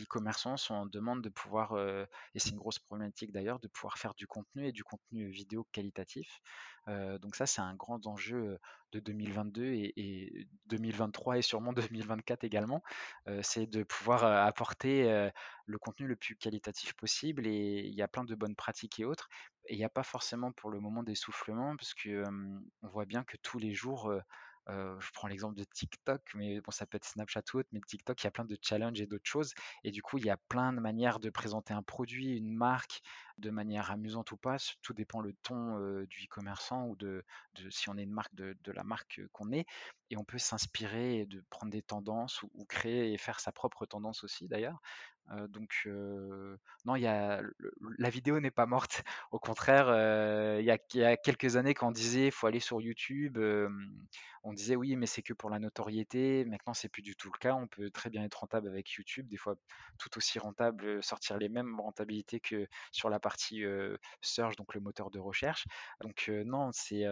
[0.03, 3.99] e-commerçants sont en demande de pouvoir, euh, et c'est une grosse problématique d'ailleurs, de pouvoir
[3.99, 6.41] faire du contenu et du contenu vidéo qualitatif.
[6.89, 8.59] Euh, donc ça, c'est un grand enjeu euh,
[8.93, 11.73] de 2022 et, 2023 et sûrement
[12.21, 12.83] 2024 également.
[13.43, 15.31] c'est de pouvoir apporter
[15.67, 19.05] le contenu le plus qualitatif possible et il y a plein de bonnes pratiques et
[19.05, 19.29] autres.
[19.67, 22.25] Et il n'y a pas forcément pour le moment d'essoufflement parce que
[22.83, 24.13] on voit bien que tous les jours
[24.69, 28.23] je prends l'exemple de TikTok, mais bon, ça peut être Snapchat ou autre, mais TikTok,
[28.23, 29.55] il y a plein de challenges et d'autres choses.
[29.85, 33.01] Et du coup, il y a plein de manières de présenter un produit, une marque,
[33.43, 37.25] de manière amusante ou pas, tout dépend le ton du e-commerçant ou de,
[37.71, 39.67] si on est une marque de, la marque qu'on est.
[40.11, 44.25] Et on peut s'inspirer de prendre des tendances ou, créer et faire sa propre tendance
[44.25, 44.81] aussi d'ailleurs.
[45.49, 45.89] donc
[46.85, 47.43] non, y a,
[47.99, 49.03] la vidéo n'est pas morte.
[49.33, 49.89] Au contraire,
[50.61, 53.39] il y, a, quelques années quand on disait il faut aller sur YouTube,
[54.45, 56.45] on disait oui mais c'est que pour la notoriété.
[56.45, 57.55] Maintenant c'est plus du tout le cas.
[57.55, 59.55] On peut très bien être rentable avec YouTube, des fois
[59.99, 63.32] tout aussi rentable, sortir les mêmes rentabilités que sur la partie
[64.21, 65.67] search, donc le moteur de recherche.
[66.01, 67.05] Donc non, c'est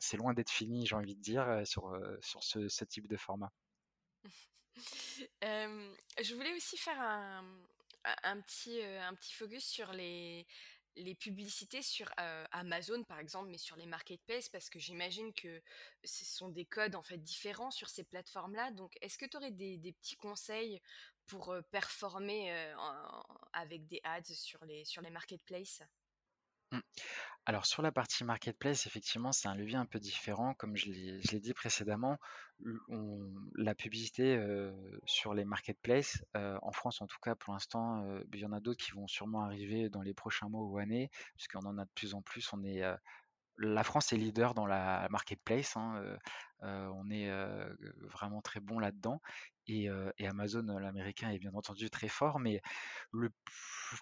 [0.00, 3.52] c'est loin d'être fini, j'ai envie de dire, sur, ce type de format.
[5.42, 10.46] je voulais aussi faire un petit, un petit focus sur les,
[10.96, 12.10] les publicités sur
[12.52, 15.62] Amazon par exemple, mais sur les marketplaces, parce que j'imagine que
[16.04, 18.70] ce sont des codes en fait différents sur ces plateformes-là.
[18.72, 20.80] Donc, est-ce que tu aurais des, petits conseils
[21.26, 22.52] pour performer
[23.52, 25.82] avec des ads sur les marketplaces?
[26.76, 26.82] Mmh.
[27.46, 30.54] Alors sur la partie marketplace, effectivement, c'est un levier un peu différent.
[30.54, 32.18] Comme je l'ai dit précédemment,
[33.54, 34.42] la publicité
[35.04, 38.82] sur les marketplaces, en France en tout cas pour l'instant, il y en a d'autres
[38.82, 42.14] qui vont sûrement arriver dans les prochains mois ou années, puisqu'on en a de plus
[42.14, 42.50] en plus.
[42.54, 42.82] On est,
[43.58, 45.76] la France est leader dans la marketplace.
[45.76, 46.02] Hein,
[46.62, 47.30] on est
[48.00, 49.20] vraiment très bon là-dedans.
[49.66, 49.88] Et,
[50.26, 52.60] Amazon, l'américain, est bien entendu très fort, mais
[53.12, 53.30] le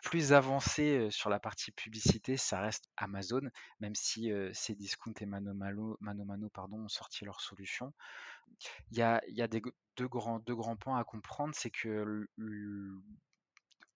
[0.03, 3.43] plus avancé sur la partie publicité, ça reste Amazon,
[3.81, 5.55] même si ces Discount et Mano
[6.01, 7.93] Mano, pardon, ont sorti leur solution.
[8.91, 12.27] Il y a, deux, grands, deux grands points à comprendre, c'est que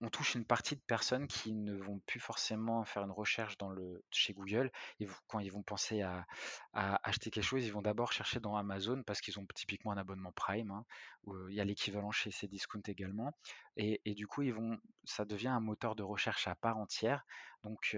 [0.03, 3.71] on touche une partie de personnes qui ne vont plus forcément faire une recherche dans
[3.71, 4.71] le, chez Google.
[5.01, 6.27] Et quand ils vont penser à,
[6.75, 10.33] acheter quelque chose, ils vont d'abord chercher dans Amazon parce qu'ils ont typiquement un abonnement
[10.33, 10.85] Prime, hein,
[11.25, 13.33] où il y a l'équivalent chez Cdiscount également.
[13.79, 17.25] Et, du coup, ils vont, ça devient un moteur de recherche à part entière.
[17.63, 17.97] Donc,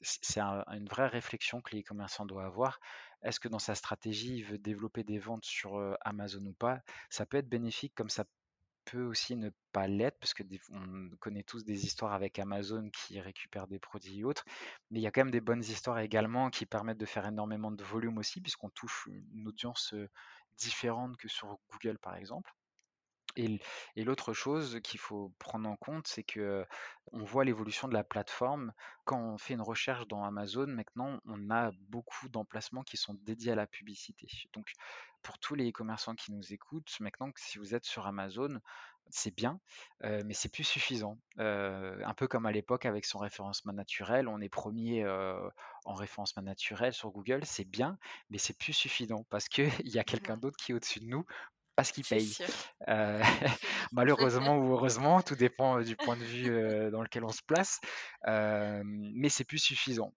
[0.00, 2.78] c'est une vraie réflexion que les commerçants doivent avoir.
[3.22, 6.80] Est-ce que dans sa stratégie, il veut développer des ventes sur Amazon ou pas?
[7.10, 8.24] Ça peut être bénéfique comme ça
[8.86, 13.20] peut aussi ne pas l'être, parce que on connaît tous des histoires avec Amazon qui
[13.20, 14.44] récupèrent des produits et autres,
[14.90, 17.72] mais il y a quand même des bonnes histoires également qui permettent de faire énormément
[17.72, 19.94] de volume aussi, puisqu'on touche une audience
[20.58, 22.52] différente que sur Google par exemple.
[23.36, 23.60] Et,
[23.96, 26.64] l'autre chose qu'il faut prendre en compte, c'est que
[27.12, 28.72] on voit l'évolution de la plateforme.
[29.04, 33.52] Quand on fait une recherche dans Amazon, maintenant, on a beaucoup d'emplacements qui sont dédiés
[33.52, 34.26] à la publicité.
[34.52, 34.72] Donc,
[35.22, 38.60] pour tous les commerçants qui nous écoutent, maintenant, si vous êtes sur Amazon,
[39.10, 39.60] c'est bien,
[40.02, 41.18] mais c'est plus suffisant.
[41.38, 45.06] un peu comme à l'époque avec son référencement naturel, on est premier
[45.84, 47.98] en référencement naturel sur Google, c'est bien,
[48.30, 51.24] mais c'est plus suffisant parce qu'il y a quelqu'un d'autre qui est au-dessus de nous
[51.76, 52.36] parce qu'il paye.
[53.92, 57.80] malheureusement ou heureusement, tout dépend du point de vue dans lequel on se place,
[58.26, 60.12] mais c'est plus suffisant.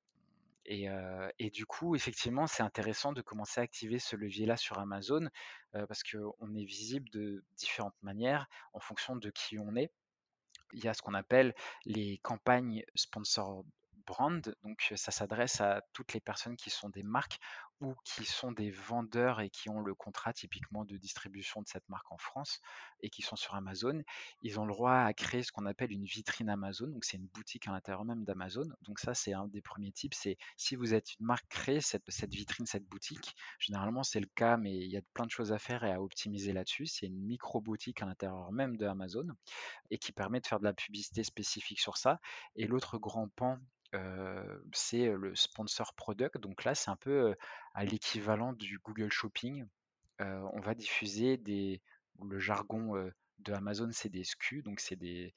[0.66, 5.28] Et, du coup, effectivement, c'est intéressant de commencer à activer ce levier-là sur Amazon
[5.74, 9.92] parce qu'on est visible de différentes manières en fonction de qui on est.
[10.74, 13.66] Il y a ce qu'on appelle les campagnes sponsor
[14.10, 17.38] brand, donc ça s'adresse à toutes les personnes qui sont des marques
[17.80, 21.88] ou qui sont des vendeurs et qui ont le contrat typiquement de distribution de cette
[21.88, 22.60] marque en France
[23.02, 24.02] et qui sont sur Amazon,
[24.42, 26.88] ils ont le droit à créer ce qu'on appelle une vitrine Amazon.
[26.88, 28.68] Donc c'est une boutique à l'intérieur même d'Amazon.
[28.82, 30.16] Donc ça c'est un des premiers types.
[30.16, 33.36] C'est si vous êtes une marque, créée cette, cette vitrine, cette boutique.
[33.60, 36.02] Généralement c'est le cas, mais il y a plein de choses à faire et à
[36.02, 36.88] optimiser là-dessus.
[36.88, 39.28] C'est une micro boutique à l'intérieur même de Amazon
[39.92, 42.20] et qui permet de faire de la publicité spécifique sur ça.
[42.56, 43.60] Et l'autre grand pan
[44.74, 46.38] c'est le sponsor product.
[46.38, 47.36] Donc là, c'est un peu
[47.74, 49.66] à l'équivalent du Google Shopping.
[50.20, 51.82] on va diffuser des,
[52.22, 55.34] le jargon de Amazon, c'est des SKU, donc c'est des,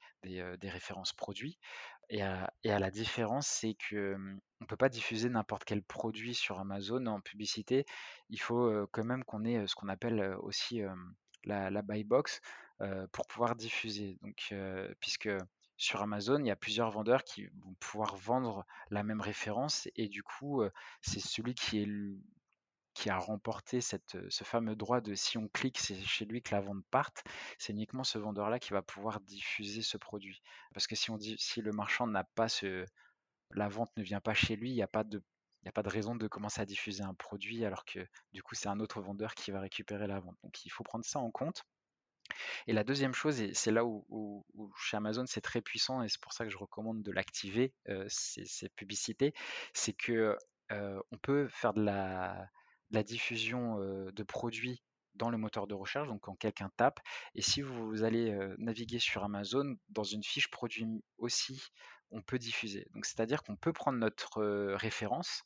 [0.63, 1.57] références produits.
[2.09, 4.17] Et à, la différence, c'est que
[4.61, 7.85] on peut pas diffuser n'importe quel produit sur Amazon en publicité.
[8.29, 10.81] Il faut quand même qu'on ait ce qu'on appelle aussi
[11.45, 12.41] la buy box
[13.11, 14.17] pour pouvoir diffuser.
[14.21, 14.53] Donc,
[14.99, 15.29] puisque
[15.83, 20.07] sur Amazon, il y a plusieurs vendeurs qui vont pouvoir vendre la même référence et
[20.07, 20.63] du coup,
[21.01, 26.23] c'est celui qui a remporté cette, ce fameux droit de si on clique, c'est chez
[26.23, 27.25] lui que la vente parte,
[27.57, 30.41] c'est uniquement ce vendeur-là qui va pouvoir diffuser ce produit.
[30.73, 32.85] Parce que si, le marchand n'a pas ce,
[33.51, 35.21] la vente ne vient pas chez lui, il n'y a pas de
[35.89, 39.35] raison de commencer à diffuser un produit alors que du coup c'est un autre vendeur
[39.35, 40.37] qui va récupérer la vente.
[40.43, 41.65] Donc il faut prendre ça en compte.
[42.67, 44.45] Et la deuxième chose, et c'est là où,
[44.77, 48.05] chez Amazon c'est très puissant et c'est pour ça que je recommande de l'activer, euh,
[48.07, 49.33] ces, publicités,
[49.73, 50.37] c'est que
[50.71, 52.49] euh, on peut faire de la,
[53.03, 54.83] diffusion euh, de produits
[55.15, 56.99] dans le moteur de recherche, donc quand quelqu'un tape,
[57.35, 60.87] et si vous allez naviguer sur Amazon, dans une fiche produit
[61.19, 61.61] aussi,
[62.09, 62.87] on peut diffuser.
[62.95, 64.43] Donc c'est-à-dire qu'on peut prendre notre
[64.73, 65.43] référence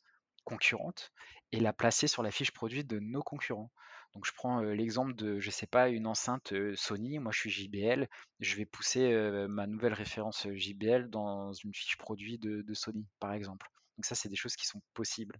[0.48, 1.12] concurrente
[1.52, 3.70] et la placer sur la fiche produit de nos concurrents.
[4.18, 8.08] Donc je prends l'exemple de, je sais pas, une enceinte Sony, moi je suis JBL,
[8.40, 9.12] je vais pousser
[9.48, 13.68] ma nouvelle référence JBL dans une fiche produit de, Sony, par exemple.
[13.96, 15.38] Donc ça, c'est des choses qui sont possibles.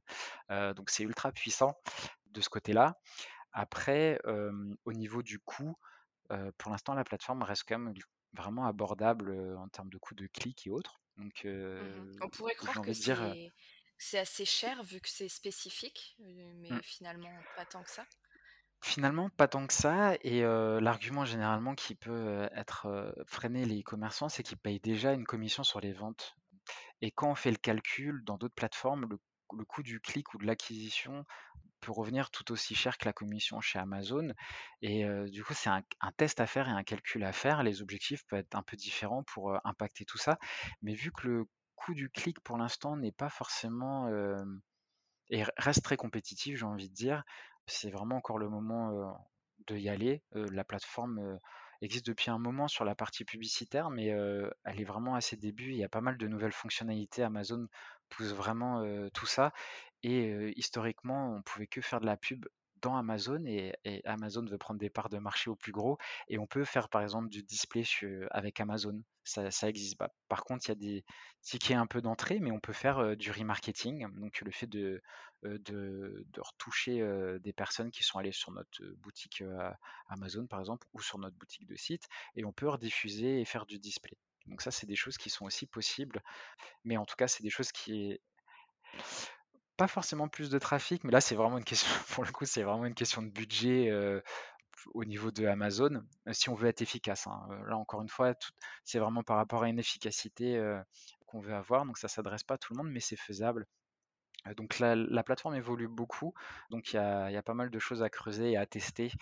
[0.49, 1.77] donc c'est ultra puissant
[2.27, 3.01] de ce côté-là.
[3.51, 4.21] Après,
[4.85, 5.77] au niveau du coût,
[6.29, 7.95] pour l'instant, la plateforme reste quand même
[8.33, 11.01] vraiment abordable en termes de coût de clic et autres.
[11.17, 16.83] Donc, mmh On pourrait croire que c'est assez cher vu que c'est spécifique, mais mmh.
[16.85, 18.07] finalement pas tant que ça.
[18.81, 20.15] Finalement, pas tant que ça.
[20.23, 25.65] Et l'argument généralement qui peut être freiner les commerçants, c'est qu'ils payent déjà une commission
[25.65, 26.37] sur les ventes.
[27.01, 30.47] Et quand on fait le calcul dans d'autres plateformes, le, coût du clic ou de
[30.47, 31.25] l'acquisition
[31.81, 34.33] peut revenir tout aussi cher que la commission chez Amazon.
[34.83, 35.83] Et du coup, c'est un,
[36.17, 37.63] test à faire et un calcul à faire.
[37.63, 40.39] Les objectifs peuvent être un peu différents pour impacter tout ça.
[40.83, 44.09] Mais vu que le coût du clic pour l'instant n'est pas forcément
[45.31, 47.23] et reste très compétitif, j'ai envie de dire,
[47.69, 49.19] c'est vraiment encore le moment
[49.67, 50.23] de y aller.
[50.33, 51.39] la plateforme
[51.81, 55.71] existe depuis un moment sur la partie publicitaire, mais elle est vraiment à ses débuts.
[55.71, 57.23] Il y a pas mal de nouvelles fonctionnalités.
[57.23, 57.69] Amazon
[58.09, 58.83] pousse vraiment
[59.15, 59.53] tout ça.
[60.03, 62.47] Et historiquement, on pouvait que faire de la pub
[62.83, 63.73] dans Amazon et,
[64.05, 67.03] Amazon veut prendre des parts de marché au plus gros et on peut faire par
[67.03, 67.85] exemple du display
[68.31, 69.03] avec Amazon.
[69.25, 70.11] Ça, ça existe pas.
[70.29, 71.05] Par contre, il y a des
[71.43, 74.09] tickets un peu d'entrée, mais on peut faire du remarketing.
[74.19, 75.03] Donc le fait de,
[75.43, 77.05] de, retoucher
[77.41, 79.43] des personnes qui sont allées sur notre boutique
[80.09, 83.67] Amazon par exemple ou sur notre boutique de site et on peut rediffuser et faire
[83.67, 84.17] du display.
[84.47, 86.23] Donc ça, c'est des choses qui sont aussi possibles.
[86.85, 88.19] Mais en tout cas, c'est des choses qui
[89.79, 92.63] pas forcément plus de trafic, mais là c'est vraiment une question, pour le coup, c'est
[92.63, 93.91] vraiment une question de budget
[94.95, 97.27] au niveau de Amazon, si on veut être efficace.
[97.27, 97.49] Hein.
[97.67, 98.35] Là encore une fois,
[98.85, 100.61] c'est vraiment par rapport à une efficacité
[101.27, 103.67] qu'on veut avoir, donc ça s'adresse pas à tout le monde, mais c'est faisable.
[104.57, 106.33] Donc la, plateforme évolue beaucoup,
[106.71, 109.13] donc il y a, y a, pas mal de choses à creuser et à tester.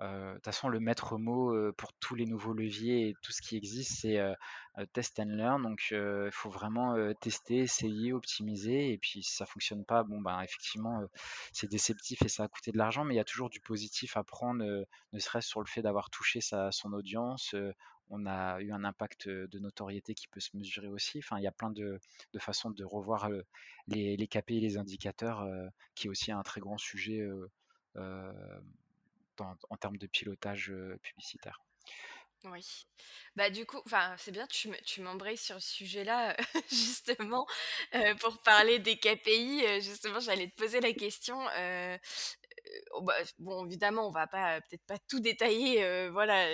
[0.00, 3.56] De toute façon, le maître mot pour tous les nouveaux leviers et tout ce qui
[3.56, 4.18] existe, c'est
[4.94, 5.62] test and learn.
[5.62, 8.92] Donc, il faut vraiment tester, essayer, optimiser.
[8.92, 11.02] Et puis, si ça fonctionne pas, bon, ben, effectivement,
[11.52, 14.16] c'est déceptif et ça a coûté de l'argent, mais il y a toujours du positif
[14.16, 14.64] à prendre,
[15.12, 17.54] ne serait-ce sur le fait d'avoir touché son audience.
[18.08, 21.20] on a eu un impact de notoriété qui peut se mesurer aussi.
[21.36, 22.00] Il y a plein de,
[22.38, 23.28] façons de revoir
[23.86, 25.46] les, les KPI et les indicateurs,
[25.94, 27.28] qui est aussi un très grand sujet
[29.40, 30.72] en, termes de pilotage
[31.02, 31.60] publicitaire.
[32.44, 32.86] Oui.
[33.36, 33.82] Bah du coup,
[34.16, 36.34] c'est bien, tu, m'embrayes sur ce sujet-là
[36.70, 37.46] justement
[38.20, 39.82] pour parler des KPI.
[39.82, 41.38] justement, j'allais te poser la question.
[43.02, 46.46] Bah, bon, évidemment, on va pas peut-être pas tout détailler, voilà,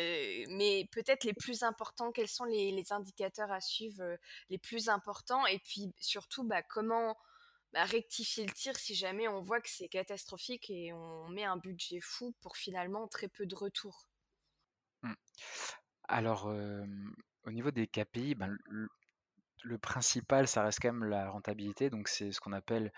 [0.49, 2.11] mais peut-être les plus importants.
[2.11, 4.03] Quels sont les, les indicateurs à suivre
[4.51, 7.17] les plus importants Et puis surtout, bah, comment
[7.85, 12.01] rectifier le tir si jamais on voit que c'est catastrophique et on met un budget
[12.01, 14.09] fou pour finalement très peu de retours.
[15.03, 15.13] Mmh.
[16.09, 21.91] Alors, au niveau des KPI, ben, le, principal, ça reste quand même la rentabilité.
[21.91, 22.93] Donc, c'est ce qu'on appelle,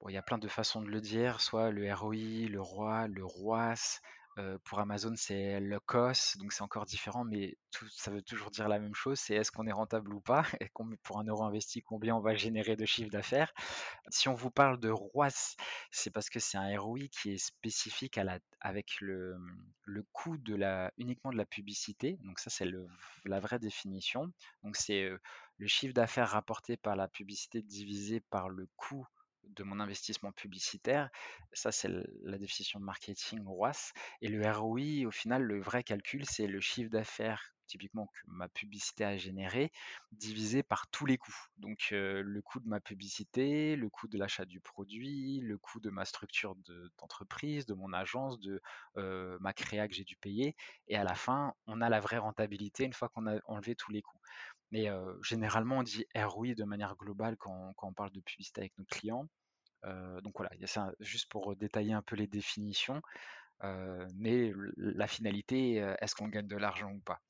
[0.00, 3.08] bon, il y a plein de façons de le dire, soit le ROI, le ROI,
[3.08, 4.00] le ROAS,
[4.64, 7.56] pour Amazon, c'est le cost, donc c'est encore différent, mais
[7.90, 10.42] ça veut toujours dire la même chose, c'est est-ce qu'on est rentable ou pas,
[11.02, 13.52] pour un euro investi, combien on va générer de chiffre d'affaires.
[14.10, 15.56] Si on vous parle de ROAS,
[15.90, 19.36] c'est parce que c'est un ROI qui est spécifique à la, avec le,
[19.84, 22.68] le coût de la, uniquement de la publicité, donc ça c'est
[23.24, 24.32] la vraie définition.
[24.62, 25.10] Donc c'est
[25.58, 29.06] le chiffre d'affaires rapporté par la publicité divisé par le coût
[29.48, 31.10] de mon investissement publicitaire.
[31.52, 31.88] Ça, c'est
[32.22, 33.92] la définition de marketing ROAS.
[34.22, 38.48] Et le ROI, au final, le vrai calcul, c'est le chiffre d'affaires typiquement que ma
[38.48, 39.72] publicité a généré,
[40.12, 41.36] divisé par tous les coûts.
[41.58, 45.90] Donc le coût de ma publicité, le coût de l'achat du produit, le coût de
[45.90, 46.56] ma structure
[46.98, 48.60] d'entreprise, de, mon agence, de
[48.94, 50.56] ma créa que j'ai dû payer.
[50.88, 53.90] Et à la fin, on a la vraie rentabilité une fois qu'on a enlevé tous
[53.90, 54.20] les coûts.
[54.72, 54.88] Mais
[55.22, 59.28] généralement, on dit ROI de manière globale quand, on parle de publicité avec nos clients.
[60.22, 63.00] donc voilà, ça juste pour détailler un peu les définitions.
[64.14, 67.20] mais la finalité, est-ce qu'on gagne de l'argent ou pas?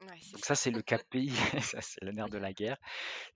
[0.00, 1.30] Donc ça, c'est le KPI,
[1.62, 2.76] ça c'est le nerf de la guerre.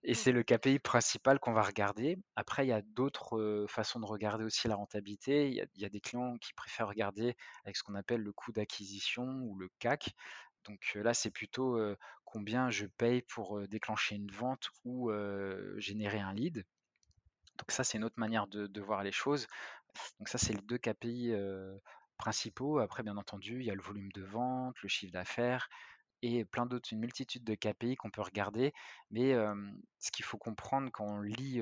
[0.03, 0.15] Et mmh.
[0.15, 2.19] c'est le KPI principal qu'on va regarder.
[2.37, 5.49] Après, il y a d'autres façons de regarder aussi la rentabilité.
[5.49, 8.21] Il y, a, il y, a, des clients qui préfèrent regarder avec ce qu'on appelle
[8.21, 10.15] le coût d'acquisition ou le CAC.
[10.67, 11.79] Donc là, c'est plutôt
[12.31, 15.11] combien je paye pour déclencher une vente ou
[15.79, 16.65] générer un lead.
[17.59, 19.47] Donc ça, c'est une autre manière de, voir les choses.
[20.19, 21.35] Donc ça, c'est les deux KPI
[22.17, 22.79] principaux.
[22.79, 25.69] Après, bien entendu, il y a le volume de vente, le chiffre d'affaires.
[26.23, 28.73] et plein d'autres, une multitude de KPI qu'on peut regarder.
[29.11, 29.35] Mais
[29.99, 31.61] ce qu'il faut comprendre quand on lit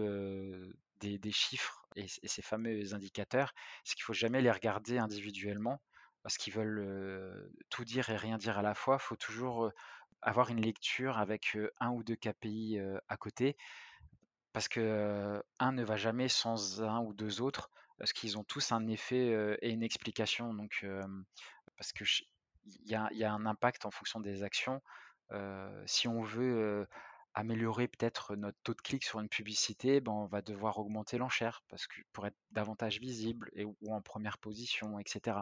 [1.01, 3.55] des, chiffres et, ces fameux indicateurs,
[3.85, 5.81] c'est qu'il faut jamais les regarder individuellement
[6.23, 8.99] parce qu'ils veulent tout dire et rien dire à la fois.
[9.01, 9.73] Il faut toujours
[10.23, 13.57] avoir une lecture avec un ou deux KPI à côté
[14.53, 18.73] parce que un ne va jamais sans un ou deux autres parce qu'ils ont tous
[18.73, 20.55] un effet et une explication.
[20.55, 20.87] Donc,
[21.77, 22.05] parce que
[22.65, 24.83] il y a, un impact en fonction des actions.
[25.87, 26.87] si on veut
[27.35, 31.63] améliorer peut-être notre taux de clic sur une publicité, ben, on va devoir augmenter l'enchère
[31.69, 35.39] parce que pour être davantage visible et, ou en première position, etc.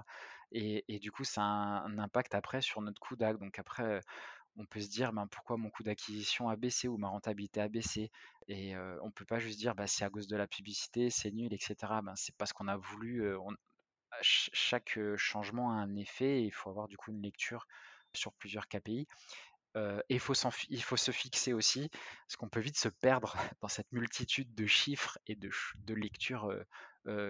[0.53, 3.41] Et, du coup, ça a un, impact après sur notre coût d'acte.
[3.41, 4.01] Donc après,
[4.57, 7.69] on peut se dire ben, pourquoi mon coût d'acquisition a baissé ou ma rentabilité a
[7.69, 8.11] baissé?
[8.49, 11.31] Et on ne peut pas juste dire bah, c'est à cause de la publicité, c'est
[11.31, 11.77] nul, etc.
[12.03, 13.25] Ben, c'est parce qu'on a voulu.
[14.23, 17.67] chaque changement a un effet et il faut avoir du coup une lecture
[18.15, 19.07] sur plusieurs KPI.
[19.77, 21.91] et il faut, se fixer aussi,
[22.27, 26.51] parce qu'on peut vite se perdre dans cette multitude de chiffres et de lectures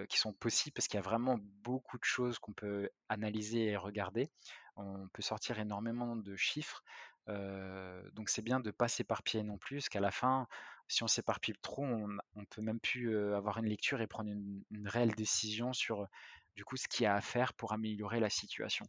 [0.09, 3.77] qui sont possibles, parce qu'il y a vraiment beaucoup de choses qu'on peut analyser et
[3.77, 4.29] regarder.
[4.75, 6.83] On peut sortir énormément de chiffres,
[7.27, 10.47] donc c'est bien de ne pas s'éparpiller non plus, parce qu'à la fin,
[10.87, 14.63] si on s'éparpille trop, on, ne peut même plus avoir une lecture et prendre une,
[14.87, 16.07] réelle décision sur
[16.55, 18.85] du coup ce qu'il y a à faire pour améliorer la situation.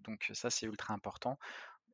[0.00, 1.38] Donc ça c'est ultra important.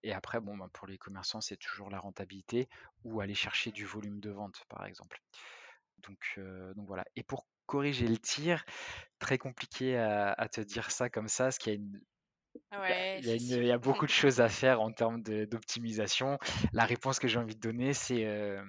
[0.05, 2.69] Et après, bon, ben, pour les commerçants, c'est toujours la rentabilité
[3.05, 5.23] ou aller chercher du volume de vente, par exemple.
[5.99, 6.41] Donc,
[6.77, 7.05] voilà.
[7.15, 8.65] Et pour corriger le tir,
[9.21, 12.01] très compliqué à, à te dire ça comme ça, parce qu'il y a une
[12.75, 16.39] il y, a, beaucoup de choses à faire en termes d'optimisation.
[16.73, 18.63] La réponse que j'ai envie de donner, c'est euh,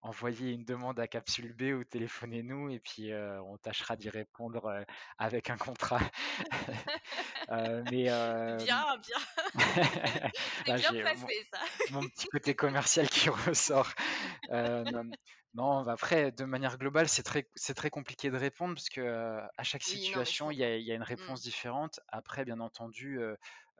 [0.00, 4.66] envoyer une demande à Capsule B ou téléphonez-nous et puis euh, on tâchera d'y répondre
[4.66, 4.82] euh,
[5.18, 6.00] avec un contrat.
[7.90, 9.18] mais, bien, bien.
[10.64, 11.60] Bien placé, ça.
[11.90, 13.92] mon petit côté commercial qui ressort.
[15.58, 19.40] Non, bah, après, de manière globale, c'est très, c'est très compliqué de répondre parce que
[19.56, 21.02] à chaque situation, il y a, y a une mmh.
[21.02, 21.98] réponse différente.
[22.06, 23.18] Après, bien entendu,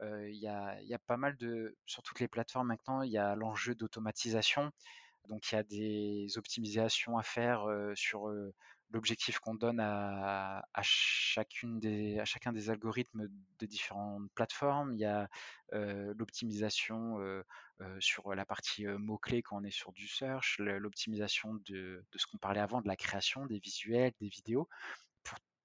[0.01, 3.17] il y a, y a pas mal de, sur toutes les plateformes maintenant, il y
[3.17, 4.71] a l'enjeu d'automatisation.
[5.29, 7.65] Donc, il y a des optimisations à faire
[7.95, 8.29] sur
[8.91, 13.27] l'objectif qu'on donne à, chacune des, à chacun des algorithmes
[13.59, 14.93] de différentes plateformes.
[14.93, 15.29] Il y a
[15.71, 17.17] l'optimisation
[17.99, 22.59] sur la partie mots-clés quand on est sur du search, l'optimisation de, ce qu'on parlait
[22.59, 24.67] avant, de la création des visuels, des vidéos.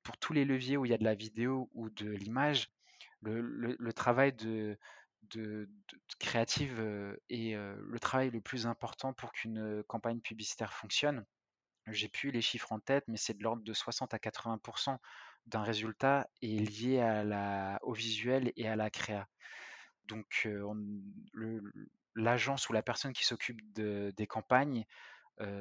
[0.03, 2.69] Pour, tous les leviers où il y a de la vidéo ou de l'image,
[3.23, 4.79] le, travail de,
[5.31, 5.67] de,
[6.19, 6.79] créative
[7.31, 11.25] est le travail le plus important pour qu'une campagne publicitaire fonctionne.
[11.89, 14.99] J'ai plus les chiffres en tête, mais c'est de l'ordre de 60 à 80%
[15.47, 19.29] d'un résultat est lié au visuel et à la créa.
[20.07, 20.49] Donc,
[22.15, 24.85] l'agence ou la personne qui s'occupe des campagnes,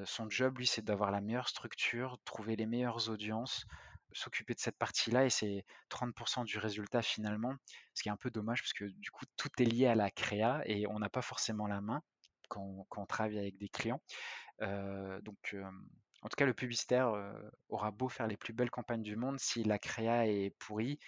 [0.05, 3.65] son job, lui, c'est d'avoir la meilleure structure, trouver les meilleures audiences,
[4.13, 7.55] s'occuper de cette partie-là, et c'est 30% du résultat finalement,
[7.95, 10.11] ce qui est un peu dommage parce que du coup, tout est lié à la
[10.11, 12.01] créa et on n'a pas forcément la main
[12.47, 14.01] quand, quand, on travaille avec des clients.
[14.59, 15.55] donc,
[16.24, 17.13] en tout cas, le publicitaire
[17.69, 20.99] aura beau faire les plus belles campagnes du monde, si la créa est pourrie,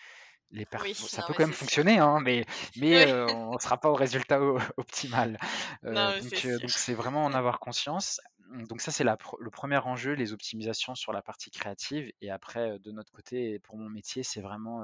[0.51, 2.45] les ça peut quand même fonctionner, hein, mais,
[2.77, 4.39] mais on ne sera pas au résultat
[4.77, 5.37] optimal.
[5.83, 8.21] donc c'est vraiment en avoir conscience.
[8.69, 12.11] Donc ça, c'est le premier enjeu, les optimisations sur la partie créative.
[12.21, 14.83] Et après, de notre côté, pour mon métier, c'est vraiment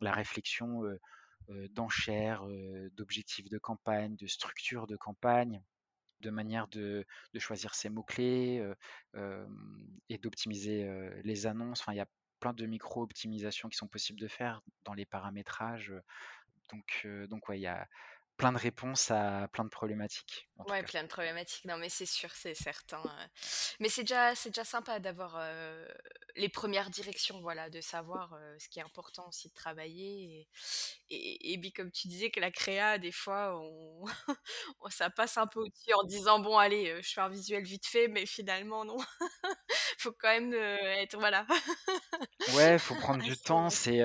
[0.00, 0.82] la réflexion
[1.70, 2.44] d'enchères,
[2.92, 5.62] d'objectifs de campagne, de structure de campagne
[6.20, 7.06] de manière de,
[7.38, 8.62] choisir ses mots-clés
[10.08, 10.88] et d'optimiser
[11.24, 11.80] les annonces.
[11.80, 12.08] Enfin, il y a
[12.40, 15.92] plein de micro-optimisations qui sont possibles de faire dans les paramétrages.
[16.70, 17.86] Donc, donc ouais, il y a,
[18.36, 20.48] plein de réponses à plein de problématiques.
[20.68, 21.64] Ouais, plein de problématiques.
[21.64, 23.02] Non, mais c'est sûr, c'est certain.
[23.80, 25.86] Mais c'est déjà, c'est déjà sympa d'avoir euh,
[26.36, 30.48] les premières directions, voilà, de savoir euh, ce qui est important aussi de travailler.
[31.10, 33.60] Et, et, puis, comme tu disais, que la créa, des fois,
[34.80, 34.90] on...
[34.90, 38.08] ça passe un peu au-dessus en disant, bon, allez, je fais un visuel vite fait,
[38.08, 38.96] mais finalement, non.
[39.98, 41.46] faut quand même être, voilà.
[42.54, 43.70] ouais, il faut prendre du temps.
[43.70, 44.00] C'est,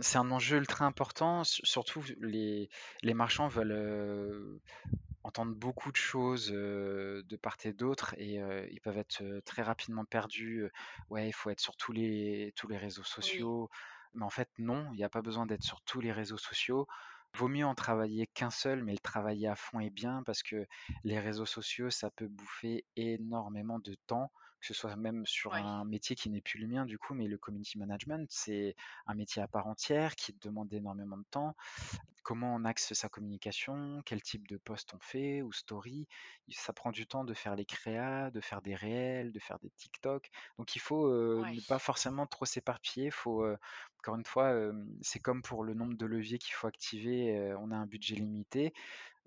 [0.00, 1.42] c'est un enjeu ultra important.
[1.44, 2.68] Surtout, les,
[3.02, 4.60] les marchands veulent
[5.22, 8.40] entendre beaucoup de choses de part et d'autre et
[8.70, 10.70] ils peuvent être très rapidement perdus.
[11.10, 13.70] Ouais, il faut être sur tous les, tous les réseaux sociaux.
[14.14, 16.86] Mais en fait, non, il n'y a pas besoin d'être sur tous les réseaux sociaux.
[17.36, 20.66] Vaut mieux en travailler qu'un seul, mais le travailler à fond et bien parce que
[21.02, 24.30] les réseaux sociaux, ça peut bouffer énormément de temps,
[24.64, 27.28] que ce soit même sur un métier qui n'est plus le mien du coup, mais
[27.28, 28.74] le community management, c'est
[29.06, 31.54] un métier à part entière qui demande énormément de temps.
[32.22, 36.08] Comment on axe sa communication, quel type de post on fait ou story?
[36.48, 39.68] Ça prend du temps de faire les créas, de faire des réels, de faire des
[39.76, 40.30] TikTok.
[40.56, 43.10] Donc il faut ne pas forcément trop s'éparpiller.
[43.10, 43.46] Faut
[43.98, 44.54] encore une fois,
[45.02, 47.54] c'est comme pour le nombre de leviers qu'il faut activer.
[47.58, 48.72] on a un budget limité,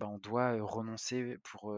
[0.00, 1.72] ben, on doit renoncer pour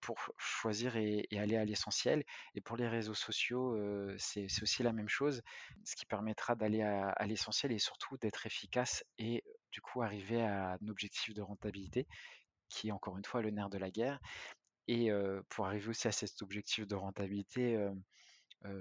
[0.00, 2.24] pour choisir et, aller à l'essentiel.
[2.54, 3.78] Et pour les réseaux sociaux,
[4.18, 5.42] c'est aussi la même chose,
[5.84, 10.72] ce qui permettra d'aller à, l'essentiel et surtout d'être efficace et du coup arriver à
[10.80, 12.06] un objectif de rentabilité
[12.68, 14.20] qui est encore une fois le nerf de la guerre.
[14.88, 15.10] Et
[15.48, 17.78] pour arriver aussi à cet objectif de rentabilité,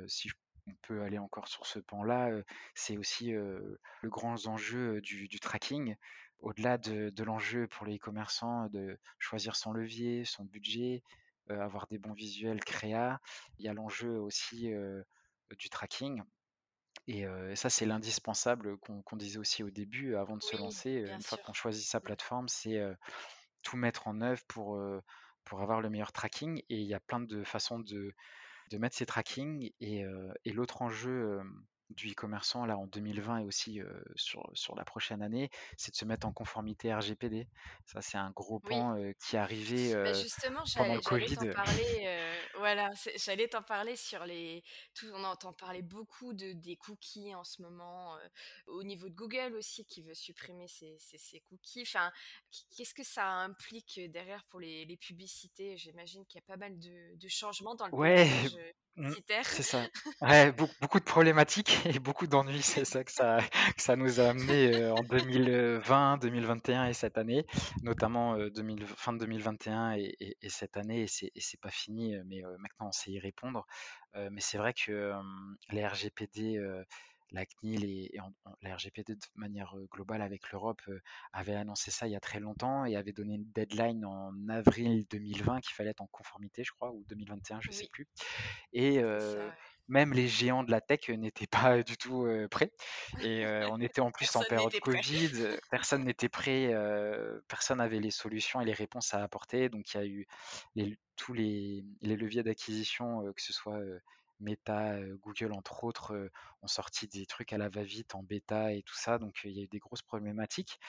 [0.07, 0.29] si
[0.67, 2.31] on peut aller encore sur ce pan-là,
[2.75, 5.95] c'est aussi le grand enjeu du, du tracking
[6.41, 11.03] au-delà de, l'enjeu pour les e-commerçants de choisir son levier, son budget,
[11.51, 13.19] euh, avoir des bons visuels créa,
[13.57, 15.03] il y a l'enjeu aussi euh,
[15.57, 16.21] du tracking.
[17.07, 20.91] Et euh, ça, c'est l'indispensable qu'on disait aussi au début, avant de se lancer.
[20.91, 22.79] Une fois qu'on choisit sa plateforme, c'est
[23.63, 24.79] tout mettre en œuvre pour,
[25.43, 26.59] pour avoir le meilleur tracking.
[26.69, 28.13] Et il y a plein de façons de,
[28.69, 29.71] de mettre ces tracking.
[29.79, 30.03] Et,
[30.45, 31.41] et l'autre enjeu
[31.89, 33.81] du e-commerçant là en 2020 et aussi
[34.15, 37.47] sur, sur la prochaine année, c'est de se mettre en conformité RGPD.
[37.85, 41.35] Ça, c'est un gros pan qui est arrivé bah, justement, pendant le Covid.
[41.35, 44.63] T'en parler, voilà, j'allais t'en parler sur les.
[44.93, 48.17] Tout, on entend parler beaucoup de, des cookies en ce moment,
[48.67, 51.83] au niveau de Google aussi qui veut supprimer ces, ces, cookies.
[51.83, 52.11] Enfin,
[52.75, 55.77] qu'est-ce que ça implique derrière pour les, les publicités?
[55.77, 58.29] J'imagine qu'il y a pas mal de, de changements dans le ouais,
[58.99, 59.81] Mmh, c'est ça.
[60.21, 62.61] Ouais, beaucoup, de problématiques et beaucoup d'ennuis.
[62.61, 63.39] C'est ça que ça,
[63.77, 67.45] ça nous a amené en 2020, 2021 et cette année,
[67.81, 68.37] notamment
[68.97, 71.03] fin de 2021 et, et, cette année.
[71.03, 73.65] Et c'est, c'est pas fini, mais maintenant on sait y répondre.
[74.15, 75.13] mais c'est vrai que
[75.71, 76.59] les RGPD
[77.31, 78.17] la CNIL et,
[78.61, 80.81] la RGPD de manière globale avec l'Europe
[81.33, 85.05] avait annoncé ça il y a très longtemps et avait donné une deadline en avril
[85.09, 88.07] 2020 qu'il fallait être en conformité, je crois, ou 2021, je ne sais plus.
[88.73, 89.01] Et
[89.87, 92.71] même les géants de la tech n'étaient pas du tout prêts.
[93.21, 95.31] Et on était en plus en période Covid,
[95.71, 96.73] personne n'était prêt,
[97.47, 99.69] personne n'avait les solutions et les réponses à apporter.
[99.69, 99.97] Donc il
[100.75, 103.81] y a eu tous les, les leviers d'acquisition, que ce soit
[104.39, 106.29] Meta, Google, entre autres,
[106.61, 109.17] ont sorti des trucs à la va-vite en bêta et tout ça.
[109.17, 110.79] Donc, il y a eu des grosses problématiques.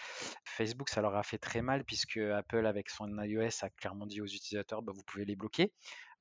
[0.44, 4.20] Facebook, ça leur a fait très mal puisque Apple, avec son iOS, a clairement dit
[4.20, 5.72] aux utilisateurs, bah, vous pouvez les bloquer.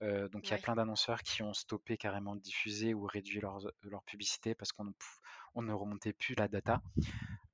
[0.02, 3.60] donc, il y a plein d'annonceurs qui ont stoppé carrément de diffuser ou réduit leur,
[3.84, 4.94] leur publicité parce qu'on
[5.62, 6.82] ne remontait plus la data.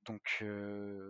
[0.06, 0.44] Donc,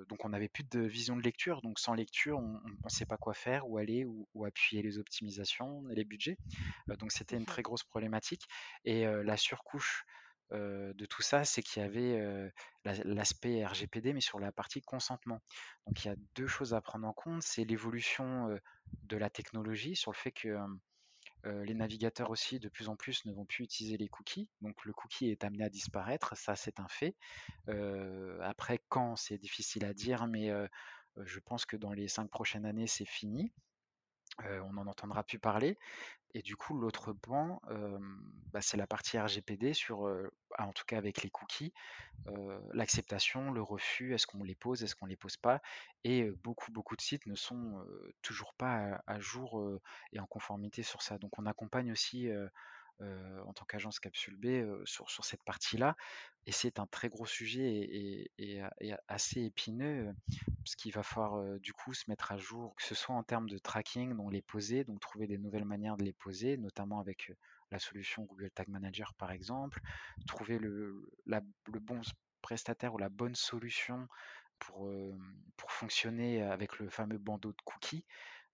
[0.08, 1.62] donc on n'avait plus de vision de lecture.
[1.62, 5.88] Donc sans lecture, on ne sait pas quoi faire, où aller, où, appuyer les optimisations
[5.90, 6.38] et les budgets.
[6.98, 8.42] donc c'était une très grosse problématique.
[8.84, 10.04] Et la surcouche
[10.50, 12.50] de tout ça, c'est qu'il y avait
[12.84, 15.40] l'aspect RGPD, mais sur la partie consentement.
[15.86, 17.42] Donc il y a deux choses à prendre en compte.
[17.42, 18.48] C'est l'évolution
[19.02, 20.56] de la technologie, sur le fait que
[21.64, 24.48] les navigateurs aussi, de plus en plus, ne vont plus utiliser les cookies.
[24.60, 27.14] Donc le cookie est amené à disparaître, ça c'est un fait.
[28.42, 30.50] après, quand, c'est difficile à dire, mais
[31.24, 33.52] je pense que dans les cinq prochaines années, c'est fini.
[34.44, 35.78] On n'en entendra plus parler.
[36.34, 37.60] Et du coup, l'autre point,
[38.52, 40.00] bah, c'est la partie RGPD sur,
[40.58, 41.72] en tout cas avec les cookies,
[42.74, 45.62] l'acceptation, le refus, est-ce qu'on les pose, est-ce qu'on les pose pas.
[46.04, 47.82] Et beaucoup, beaucoup de sites ne sont
[48.20, 49.80] toujours pas à, jour
[50.12, 51.16] et en conformité sur ça.
[51.16, 52.28] Donc on accompagne aussi
[53.00, 55.96] en tant qu'agence Capsule B sur, sur cette partie-là.
[56.46, 58.62] Et c'est un très gros sujet et,
[59.08, 60.14] assez épineux,
[60.64, 63.48] parce qu'il va falloir du coup se mettre à jour, que ce soit en termes
[63.48, 67.32] de tracking, donc les poser, donc trouver des nouvelles manières de les poser, notamment avec
[67.70, 69.80] la solution Google Tag Manager par exemple,
[70.26, 72.00] trouver le, le bon
[72.42, 74.06] prestataire ou la bonne solution
[74.58, 74.88] pour,
[75.56, 78.04] pour fonctionner avec le fameux bandeau de cookies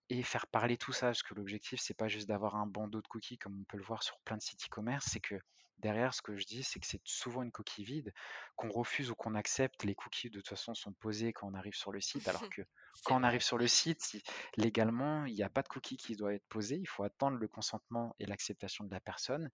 [0.08, 3.06] et faire parler tout ça, parce que l'objectif, c'est pas juste d'avoir un bandeau de
[3.06, 5.36] cookies comme on peut le voir sur plein de sites e-commerce, c'est que
[5.78, 8.12] derrière, ce que je dis, c'est que c'est souvent une coquille vide,
[8.56, 11.74] qu'on refuse ou qu'on accepte, les cookies de toute façon sont posés quand on arrive
[11.74, 12.62] sur le site, alors que
[13.04, 14.22] quand on arrive sur le site,
[14.56, 17.48] légalement, il n'y a pas de cookie qui doit être posé, il faut attendre le
[17.48, 19.50] consentement et l'acceptation de la personne.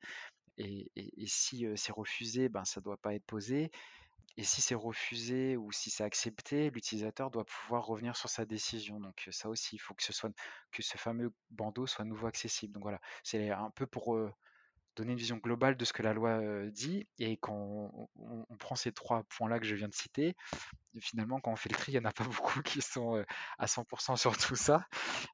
[0.58, 0.90] Et,
[1.26, 3.70] si c'est refusé, ben, ça ne doit pas être posé.
[4.36, 9.00] Et si c'est refusé ou si c'est accepté, l'utilisateur doit pouvoir revenir sur sa décision.
[9.00, 12.72] Donc ça aussi, il faut que ce fameux bandeau soit nouveau accessible.
[12.72, 14.16] Donc voilà, c'est un peu pour
[14.98, 17.08] donner une vision globale de ce que la loi dit.
[17.18, 20.36] Et quand on, prend ces trois points-là que je viens de citer,
[21.00, 23.24] finalement, quand on fait le tri, il n'y en a pas beaucoup qui sont
[23.58, 24.86] à 100% sur tout ça.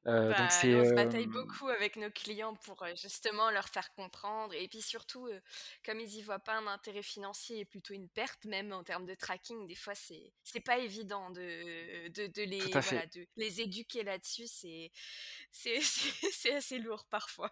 [0.05, 3.93] donc Bah, c'est on se bataille beaucoup avec nos clients pour euh, justement leur faire
[3.93, 4.53] comprendre.
[4.53, 5.39] Et puis surtout, euh,
[5.85, 9.05] comme ils y voient pas un intérêt financier et plutôt une perte, même en termes
[9.05, 13.61] de tracking, des fois c'est c'est pas évident de, de, de les voilà de les
[13.61, 14.47] éduquer là-dessus.
[14.65, 14.91] C'est
[15.51, 15.79] c'est
[16.31, 17.49] c'est assez lourd parfois.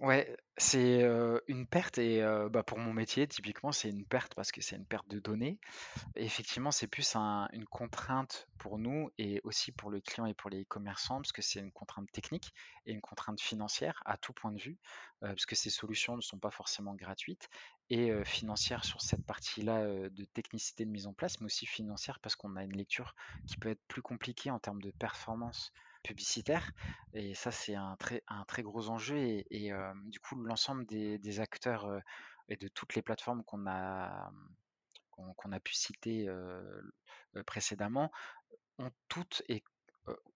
[0.00, 4.34] Ouais, c'est euh, une perte et euh, bah, pour mon métier, typiquement, c'est une perte
[4.34, 5.58] parce que c'est une perte de données.
[6.16, 7.20] Effectivement, c'est plus un-
[7.52, 11.42] une contrainte pour nous et aussi pour le client et pour les commerçants parce que
[11.42, 12.52] c'est une contrainte technique
[12.86, 14.78] et une contrainte financière à tout point de vue,
[15.22, 17.48] euh, parce que ces solutions ne sont pas forcément gratuites
[17.90, 21.66] et euh, financière sur cette partie-là euh, de technicité de mise en place, mais aussi
[21.66, 23.14] financière parce qu'on a une lecture
[23.46, 25.72] qui peut être plus compliquée en termes de performance
[26.02, 26.72] publicitaire.
[27.12, 29.16] Et ça, c'est un très, un très gros enjeu.
[29.50, 31.86] Et, euh, du coup, l'ensemble des, acteurs
[32.48, 34.32] et de toutes les plateformes qu'on a,
[35.12, 36.28] qu'on a pu citer
[37.46, 38.10] précédemment
[38.78, 39.62] ont toutes et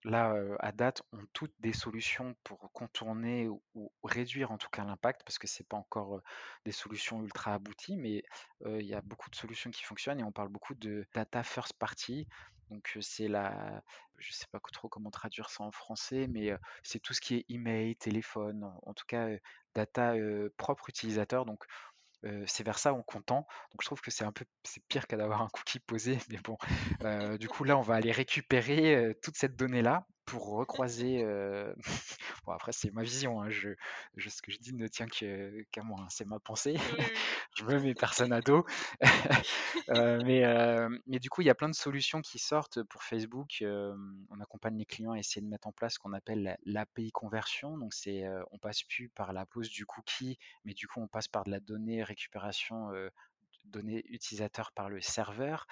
[0.04, 5.22] là à date ont toutes des solutions pour contourner ou, réduire en tout cas l'impact
[5.24, 6.20] parce que c'est pas encore
[6.64, 8.22] des solutions ultra abouties mais
[8.64, 11.72] il y a beaucoup de solutions qui fonctionnent et on parle beaucoup de data first
[11.74, 12.28] party.
[12.70, 13.82] Donc c'est la
[14.18, 16.52] je sais pas trop comment traduire ça en français mais
[16.82, 19.28] c'est tout ce qui est email téléphone en, tout cas
[19.74, 20.14] data
[20.56, 21.44] propre utilisateur.
[21.44, 21.64] Donc
[22.24, 23.46] euh, c'est vers ça qu'on tend.
[23.72, 26.38] Donc je trouve que c'est un peu c'est pire qu'à d'avoir un cookie posé, mais
[26.38, 26.56] bon.
[27.04, 31.22] Euh, du coup là, on va aller récupérer toute cette donnée-là pour recroiser.
[31.24, 31.72] euh,
[32.44, 33.40] Bon après c'est ma vision.
[33.42, 33.70] hein, Je,
[34.16, 36.00] je- ce que je dis ne tient que- qu'à moi.
[36.02, 36.76] hein, C'est ma pensée.
[36.76, 37.04] Oui, oui,
[37.56, 38.64] Je me mets personne à dos.
[39.90, 43.04] Euh, mais, euh, mais du coup, il y a plein de solutions qui sortent pour
[43.04, 43.58] Facebook.
[43.62, 43.94] Euh,
[44.30, 47.12] on accompagne les clients à essayer de mettre en place ce qu'on appelle la- l'API
[47.12, 47.78] conversion.
[47.78, 51.06] Donc, c'est, euh, on passe plus par la pose du cookie, mais du coup, on
[51.06, 53.10] passe par de la donnée récupération, euh,
[53.66, 55.68] données utilisateurs par le serveur.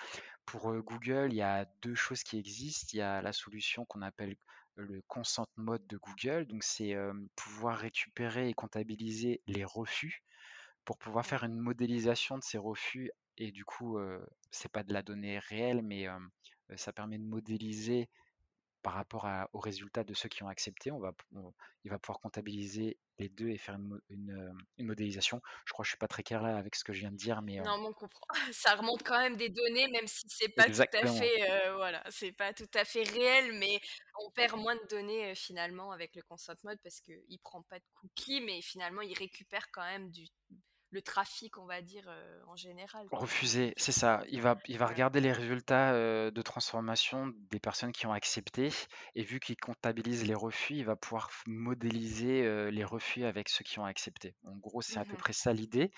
[0.47, 2.91] Pour euh, Google, il y a deux choses qui existent.
[2.93, 4.37] Il y a la solution qu'on appelle
[4.77, 6.47] le consent mode de Google.
[6.47, 10.23] Donc, c'est euh, pouvoir récupérer et comptabiliser les refus
[10.85, 14.93] pour pouvoir faire une modélisation de ces refus et du coup, euh, c'est pas de
[14.93, 16.07] la donnée réelle, mais
[16.77, 18.09] ça permet de modéliser
[18.85, 20.93] par rapport à- aux résultats de ceux qui ont accepté.
[20.93, 21.53] On va, on-
[21.85, 23.77] il va pouvoir comptabiliser les deux et faire
[24.11, 25.41] une, euh, une modélisation.
[25.67, 27.17] Je crois que je suis pas très clair là avec ce que je viens de
[27.17, 28.27] dire, mais euh, Non, mais on comprend.
[28.55, 32.05] Ça remonte quand même des données, même si c'est pas tout à fait, euh, voilà,
[32.11, 33.81] c'est pas tout à fait réel, mais
[34.25, 37.63] on perd moins de données euh, finalement avec le consent mode parce que il prend
[37.63, 40.27] pas de cookies, mais finalement il récupère quand même du
[40.95, 43.27] le trafic, on va dire euh, en général, quoi.
[43.27, 44.25] Refuser, c'est ça.
[44.29, 44.89] Il va, il va ouais.
[44.89, 48.71] regarder les résultats euh, de transformation des personnes qui ont accepté
[49.15, 53.63] et vu qu'il comptabilise les refus, il va pouvoir modéliser euh, les refus avec ceux
[53.63, 54.35] qui ont accepté.
[54.45, 55.93] En gros, c'est à peu Mhm, près ça l'idée.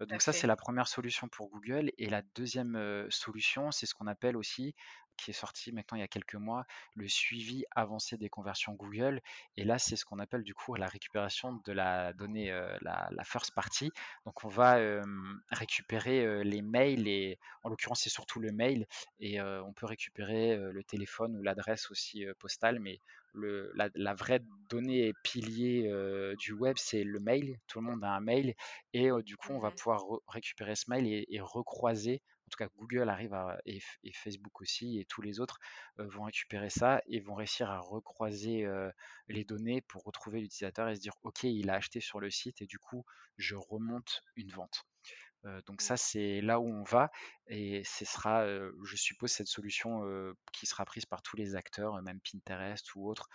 [0.00, 1.90] Donc ça, c'est la première solution pour Google.
[1.98, 4.74] Et la deuxième solution, c'est ce qu'on appelle aussi,
[5.16, 9.20] qui est sorti maintenant il y a quelques mois, le suivi avancé des conversions Google.
[9.56, 13.08] Et là, c'est ce qu'on appelle du coup la récupération de la donnée, euh, la,
[13.12, 13.90] la first party.
[14.26, 15.02] Donc on va euh,
[15.50, 18.86] récupérer euh, les mails et en l'occurrence c'est surtout le mail
[19.20, 23.00] et euh, on peut récupérer euh, le téléphone ou l'adresse aussi postale, mais
[23.34, 27.58] le, la, la vraie donnée pilier euh, du web c'est le mail.
[27.66, 28.54] Tout le monde a un mail
[28.92, 32.22] et euh, du coup on va pouvoir re- récupérer ce mail et, et recroiser.
[32.52, 33.80] En tout cas, Google arrive à, et,
[34.12, 35.58] Facebook aussi, et tous les autres
[35.98, 38.90] euh, vont récupérer ça et vont réussir à recroiser euh,
[39.28, 42.60] les données pour retrouver l'utilisateur et se dire, OK, il a acheté sur le site
[42.60, 43.04] et du coup,
[43.38, 44.84] je remonte une vente.
[45.44, 47.10] Euh, donc ça, mhm, c'est là où on va
[47.48, 51.56] et ce sera, euh, je suppose, cette solution euh, qui sera prise par tous les
[51.56, 53.28] acteurs, même Pinterest ou autres,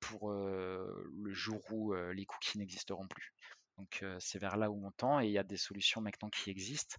[0.00, 3.34] pour le jour où les cookies n'existeront plus.
[3.76, 6.48] Donc c'est vers là où on tend et il y a des solutions maintenant qui
[6.48, 6.96] existent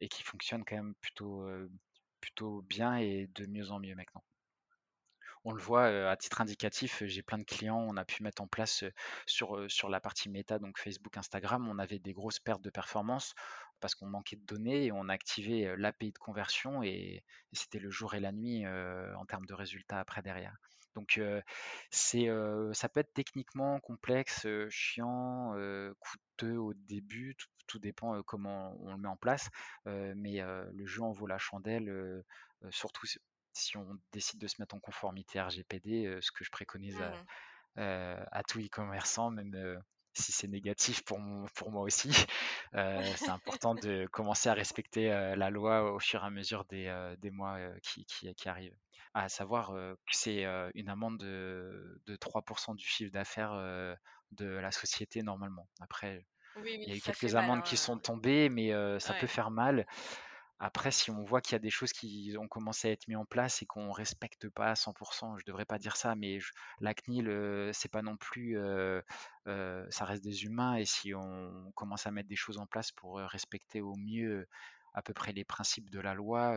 [0.00, 1.46] et qui fonctionnent quand même plutôt,
[2.20, 4.24] plutôt bien et de mieux en mieux maintenant.
[5.44, 8.46] On le voit à titre indicatif, j'ai plein de clients, on a pu mettre en
[8.46, 8.84] place
[9.26, 13.34] sur, sur la partie méta, donc Facebook, Instagram, on avait des grosses pertes de performance
[13.80, 17.90] parce qu'on manquait de données et on a activé l'API de conversion et, c'était le
[17.90, 20.56] jour et la nuit en termes de résultats après derrière.
[20.94, 21.20] Donc
[21.90, 22.28] c'est,
[22.72, 25.92] ça peut être techniquement complexe, chiant, euh,
[26.42, 29.48] coûteux au début, tout, tout dépend euh, comment on le met en place,
[29.86, 32.22] mais le jeu en vaut la chandelle,
[32.70, 33.06] surtout
[33.54, 37.18] si on décide de se mettre en conformité RGPD, ce que je préconise à,
[37.78, 39.80] euh, à tout e-commerçant, même
[40.14, 42.10] si c'est négatif pour, mon- pour moi aussi,
[42.74, 46.64] euh, c'est important de commencer à respecter euh, la loi au fur et à mesure
[46.66, 48.76] des, euh, des mois qui, qui, qui arrivent.
[49.14, 53.52] À savoir que c'est une amende de, de 3% du chiffre d'affaires
[54.32, 55.68] de la société normalement.
[55.80, 56.24] Après,
[56.56, 57.78] Oui, il y a eu quelques mal, amendes qui hein.
[57.78, 59.86] sont tombées, mais euh, ça peut faire mal.
[60.58, 63.16] Après, si on voit qu'il y a des choses qui ont commencé à être mises
[63.16, 66.14] en place et qu'on ne respecte pas à 100%, je ne devrais pas dire ça,
[66.14, 66.38] mais
[66.78, 68.56] la CNIL, c'est pas non plus,
[69.44, 73.18] ça reste des humains et si on commence à mettre des choses en place pour
[73.18, 74.46] respecter au mieux
[74.94, 76.56] à peu près les principes de la loi,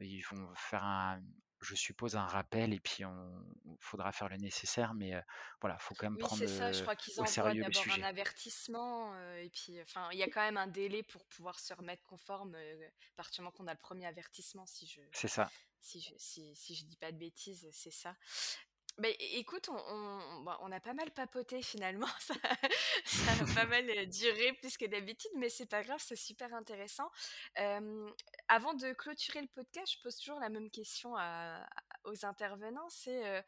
[0.00, 1.20] ils vont faire un,
[1.60, 3.44] je suppose, un rappel et puis on
[3.80, 5.20] faudra faire le nécessaire, mais euh,
[5.60, 6.72] voilà, faut quand même Oui, prendre c'est ça.
[6.72, 10.28] Je crois qu'ils au sérieux le d'abord un avertissement et puis, enfin, il y a
[10.28, 13.72] quand même un délai pour pouvoir se remettre conforme à partir du moment qu'on a
[13.72, 15.50] le premier avertissement, si je, C'est ça.
[15.80, 18.14] si je, si, si je dis pas de bêtises, c'est ça.
[18.98, 20.20] Mais écoute, on,
[20.60, 25.48] on, a pas mal papoté finalement, ça, a pas mal duré plus que d'habitude, mais
[25.48, 27.08] c'est pas grave, c'est super intéressant.
[27.60, 28.10] Euh,
[28.48, 31.14] avant de clôturer le podcast, je pose toujours la même question
[32.04, 33.42] aux intervenants, c'est euh,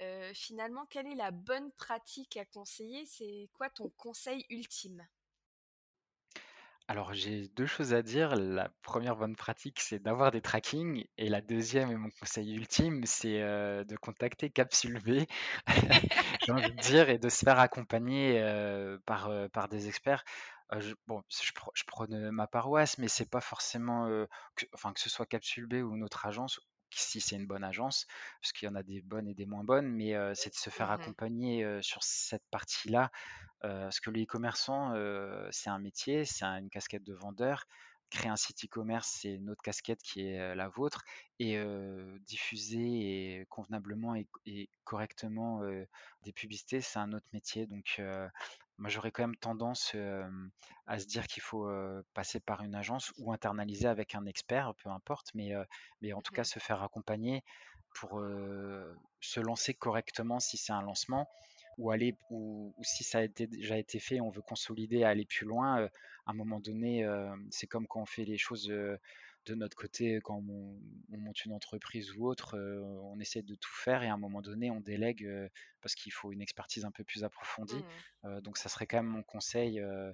[0.00, 3.04] euh, finalement quelle est la bonne pratique à conseiller?
[3.04, 5.06] C'est quoi ton conseil ultime?
[6.88, 8.36] Alors j'ai 2 choses à dire.
[8.36, 13.04] La première bonne pratique, c'est d'avoir des trackings et la deuxième et mon conseil ultime,
[13.06, 15.24] c'est, de contacter Capsule B,
[16.44, 18.40] j'ai envie de dire et de se faire accompagner,
[19.06, 20.24] par, par des experts.
[20.78, 24.06] Je bon, je prône, ma paroisse, mais c'est pas forcément,
[24.56, 26.60] que enfin que ce soit Capsule B ou une autre agence,
[26.98, 28.06] si c'est une bonne agence,
[28.40, 30.70] parce qu'il y en a des bonnes et des moins bonnes, mais, c'est de se
[30.70, 33.10] faire accompagner, sur cette partie-là
[33.62, 37.64] parce que les e-commerçants, heu, c'est un métier, c'est un une casquette de vendeur.
[38.10, 41.02] Créer un site e-commerce, c'est une autre casquette qui est, la vôtre
[41.40, 41.58] et
[42.26, 45.62] diffuser et convenablement et et correctement,
[46.22, 48.00] des publicités, c'est un autre métier donc
[48.78, 49.94] moi j'aurais quand même tendance,
[50.86, 51.68] à se dire qu'il faut,
[52.14, 55.52] passer par une agence ou internaliser avec un expert, peu importe, mais
[56.00, 57.42] mais en tout cas mhm, se faire accompagner
[57.94, 58.20] pour,
[59.20, 61.28] se lancer correctement si c'est un lancement
[61.78, 65.24] ou aller ou, ou si ça a été, déjà été fait, on veut consolider, aller
[65.24, 65.88] plus loin,
[66.26, 67.08] à un moment donné,
[67.50, 68.72] c'est comme quand on fait les choses
[69.46, 70.78] de notre côté, quand on,
[71.12, 74.18] on monte une entreprise ou autre, euh, on essaie de tout faire et à un
[74.18, 75.48] moment donné, on délègue euh,
[75.80, 77.84] parce qu'il faut une expertise un peu plus approfondie.
[78.24, 79.80] Euh, donc ça serait quand même mon conseil.
[79.80, 80.12] euh,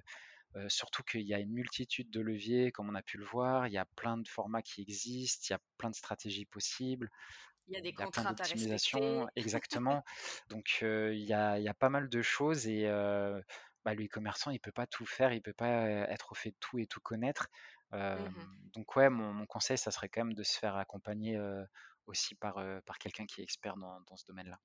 [0.55, 3.67] euh, surtout qu'il y a une multitude de leviers, comme on a pu le voir,
[3.67, 7.09] il y a plein de formats qui existent, il y a plein de stratégies possibles.
[7.67, 10.03] Il y a des Il y a plein contraintes à d'optimisations, exactement.
[10.49, 12.85] Donc, il y a il y a pas mal de choses et
[13.85, 16.57] bah, le e-commerçant, il peut pas tout faire, il peut pas, être au fait de
[16.59, 17.47] tout et tout connaître.
[17.93, 18.47] Hem, Mhm.
[18.73, 21.39] donc ouais, mon mon conseil, ça serait quand même de se faire accompagner,
[22.07, 24.59] aussi par, par quelqu'un qui est expert dans dans ce domaine-là.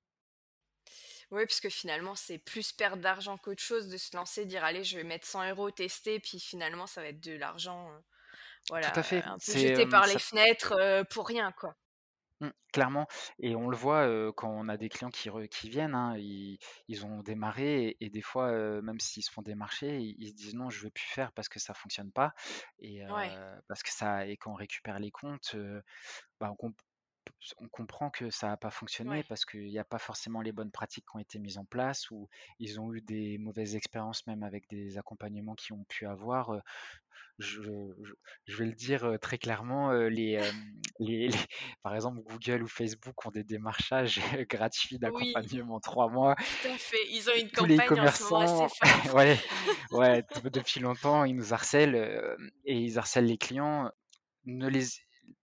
[1.31, 4.83] Oui, parce que finalement, c'est plus perdre d'argent qu'autre chose de se lancer, dire allez,
[4.83, 7.99] je vais mettre 100 euros tester, puis finalement, ça va être de l'argent, euh,
[8.81, 11.75] Tout à voilà, fait, un peu jeté par les fenêtres euh, pour rien, quoi.
[12.39, 13.07] Mmh, clairement
[13.39, 16.59] et on le voit, quand on a des clients qui re qui viennent, hein, ils
[16.87, 18.51] ils ont démarré et et des fois,
[18.83, 21.49] même s'ils se font démarcher, ils ils se disent: «Non, je veux plus faire parce
[21.49, 22.33] que ça fonctionne pas»
[22.79, 25.55] et Ouais, parce que ça et quand on récupère les comptes,
[26.39, 26.75] bah, on comp
[27.59, 29.23] on comprend que ça a pas fonctionné ouais.
[29.23, 32.09] parce qu'il y a pas forcément les bonnes pratiques qui ont été mises en place
[32.11, 36.51] ou ils ont eu des mauvaises expériences même avec des accompagnements qu'ils ont pu avoir,
[37.39, 38.13] je, je-
[38.45, 40.39] je vais le dire très clairement, les,
[40.99, 41.29] les, les-
[41.83, 44.19] par exemple, Google ou Facebook ont des démarchages
[44.49, 46.35] gratuits d'accompagnement trois mois.
[46.35, 46.97] tout à fait.
[47.11, 49.37] Ils ont une Tous les campagne en ce moment assez commerçants, ouais,
[49.91, 53.91] ouais, de- depuis longtemps, ils nous harcèlent et ils harcèlent les clients.
[54.45, 54.85] Ne les,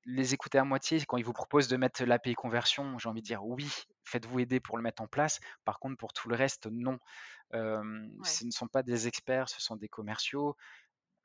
[0.07, 2.99] les écoutez à moitié quand ils vous proposent de mettre l'API conversion.
[2.99, 3.71] J'ai envie de dire oui,
[4.05, 5.41] faites-vous aider pour le mettre en place.
[5.65, 6.99] Par contre, pour tout le reste, non.
[7.55, 7.83] Euh,
[8.19, 10.57] Ouais, ce ne sont pas des experts, ce sont des commerciaux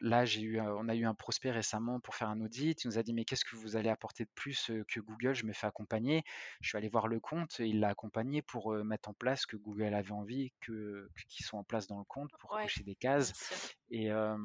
[0.01, 2.83] Là, j'ai eu, on a eu un prospect récemment pour faire un audit.
[2.83, 5.33] Il nous a dit, mais qu'est-ce que vous allez apporter de plus que Google?
[5.33, 6.23] Je me fais accompagner.
[6.61, 9.47] Je suis allé voir le compte et il l'a accompagné pour mettre en place ce
[9.47, 12.83] que Google avait envie que qu'ils soient en place dans le compte pour ouais, cocher
[12.83, 13.75] des cases.
[13.91, 14.37] Et euh,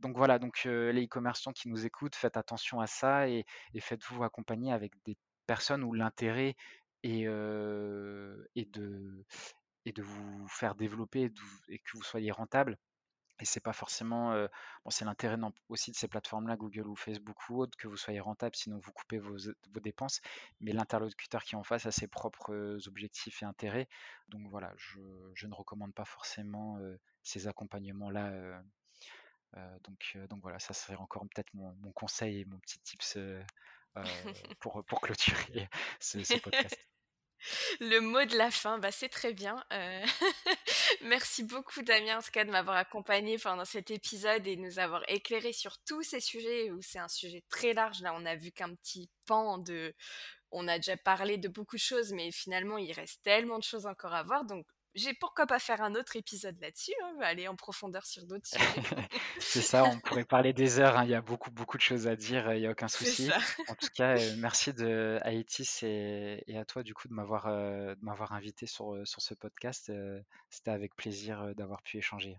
[0.00, 3.80] donc voilà, donc euh, les e-commerçants qui nous écoutent, faites attention à ça et, et
[3.80, 5.16] faites-vous accompagner avec des
[5.46, 6.56] personnes où l'intérêt
[7.02, 9.24] est, euh, est de,
[9.98, 12.78] vous faire développer et, de vous- et que vous soyez rentable
[13.40, 14.32] et c'est pas forcément,
[14.84, 15.36] bon, c'est l'intérêt
[15.68, 18.92] aussi de ces plateformes-là, Google ou Facebook ou autres, que vous soyez rentable, sinon vous
[18.92, 20.20] coupez vos vos dépenses.
[20.60, 23.88] Mais l'interlocuteur qui est en face a ses propres, objectifs et intérêts.
[24.28, 25.00] Donc voilà, je
[25.34, 26.78] je ne recommande pas forcément,
[27.22, 28.62] ces accompagnements-là,
[29.82, 33.42] donc donc voilà, ça serait encore peut-être mon mon conseil et mon petit tips, heu,
[34.60, 35.68] pour, pour clôturer
[36.00, 36.93] ce ce podcast.
[37.80, 39.62] Le mot de la fin, bah, c'est très bien.
[39.72, 40.04] Euh,
[41.02, 44.78] Merci beaucoup Damien en tout cas de m'avoir accompagné pendant cet épisode et de nous
[44.78, 48.00] avoir éclairé sur tous ces sujets où c'est un sujet très large.
[48.02, 49.94] Là, on a vu qu'un petit pan de...
[50.50, 53.86] On a déjà parlé de beaucoup de choses, mais finalement, il reste tellement de choses
[53.86, 54.44] encore à voir.
[54.44, 58.46] Donc, j'ai pourquoi pas faire un autre épisode là-dessus, hein, aller en profondeur sur d'autres
[58.46, 58.64] sujets.
[59.38, 62.06] C'est ça, on pourrait parler des heures, hein, il y a beaucoup, beaucoup de choses
[62.06, 63.30] à dire, il n'y a aucun souci.
[63.68, 67.46] En tout cas, merci de, à Etis et, à toi du coup de m'avoir
[68.00, 69.92] m'avoir invité sur, sur ce podcast.
[70.50, 72.38] C'était avec plaisir d'avoir pu échanger.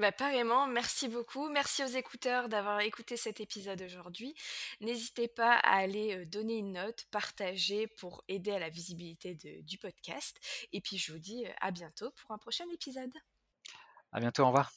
[0.00, 1.50] Bah, pareillement, merci beaucoup.
[1.50, 4.34] Merci aux écouteurs d'avoir écouté cet épisode aujourd'hui.
[4.80, 10.38] N'hésitez pas à aller donner une note, partager pour aider à la visibilité du podcast.
[10.72, 13.12] Et puis je vous dis à bientôt pour un prochain épisode.
[14.10, 14.72] À bientôt, au revoir.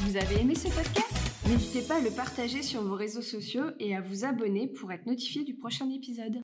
[0.00, 1.46] Vous avez aimé ce podcast?
[1.46, 5.06] N'hésitez pas à le partager sur vos réseaux sociaux et à vous abonner pour être
[5.06, 6.36] notifié du prochain épisode.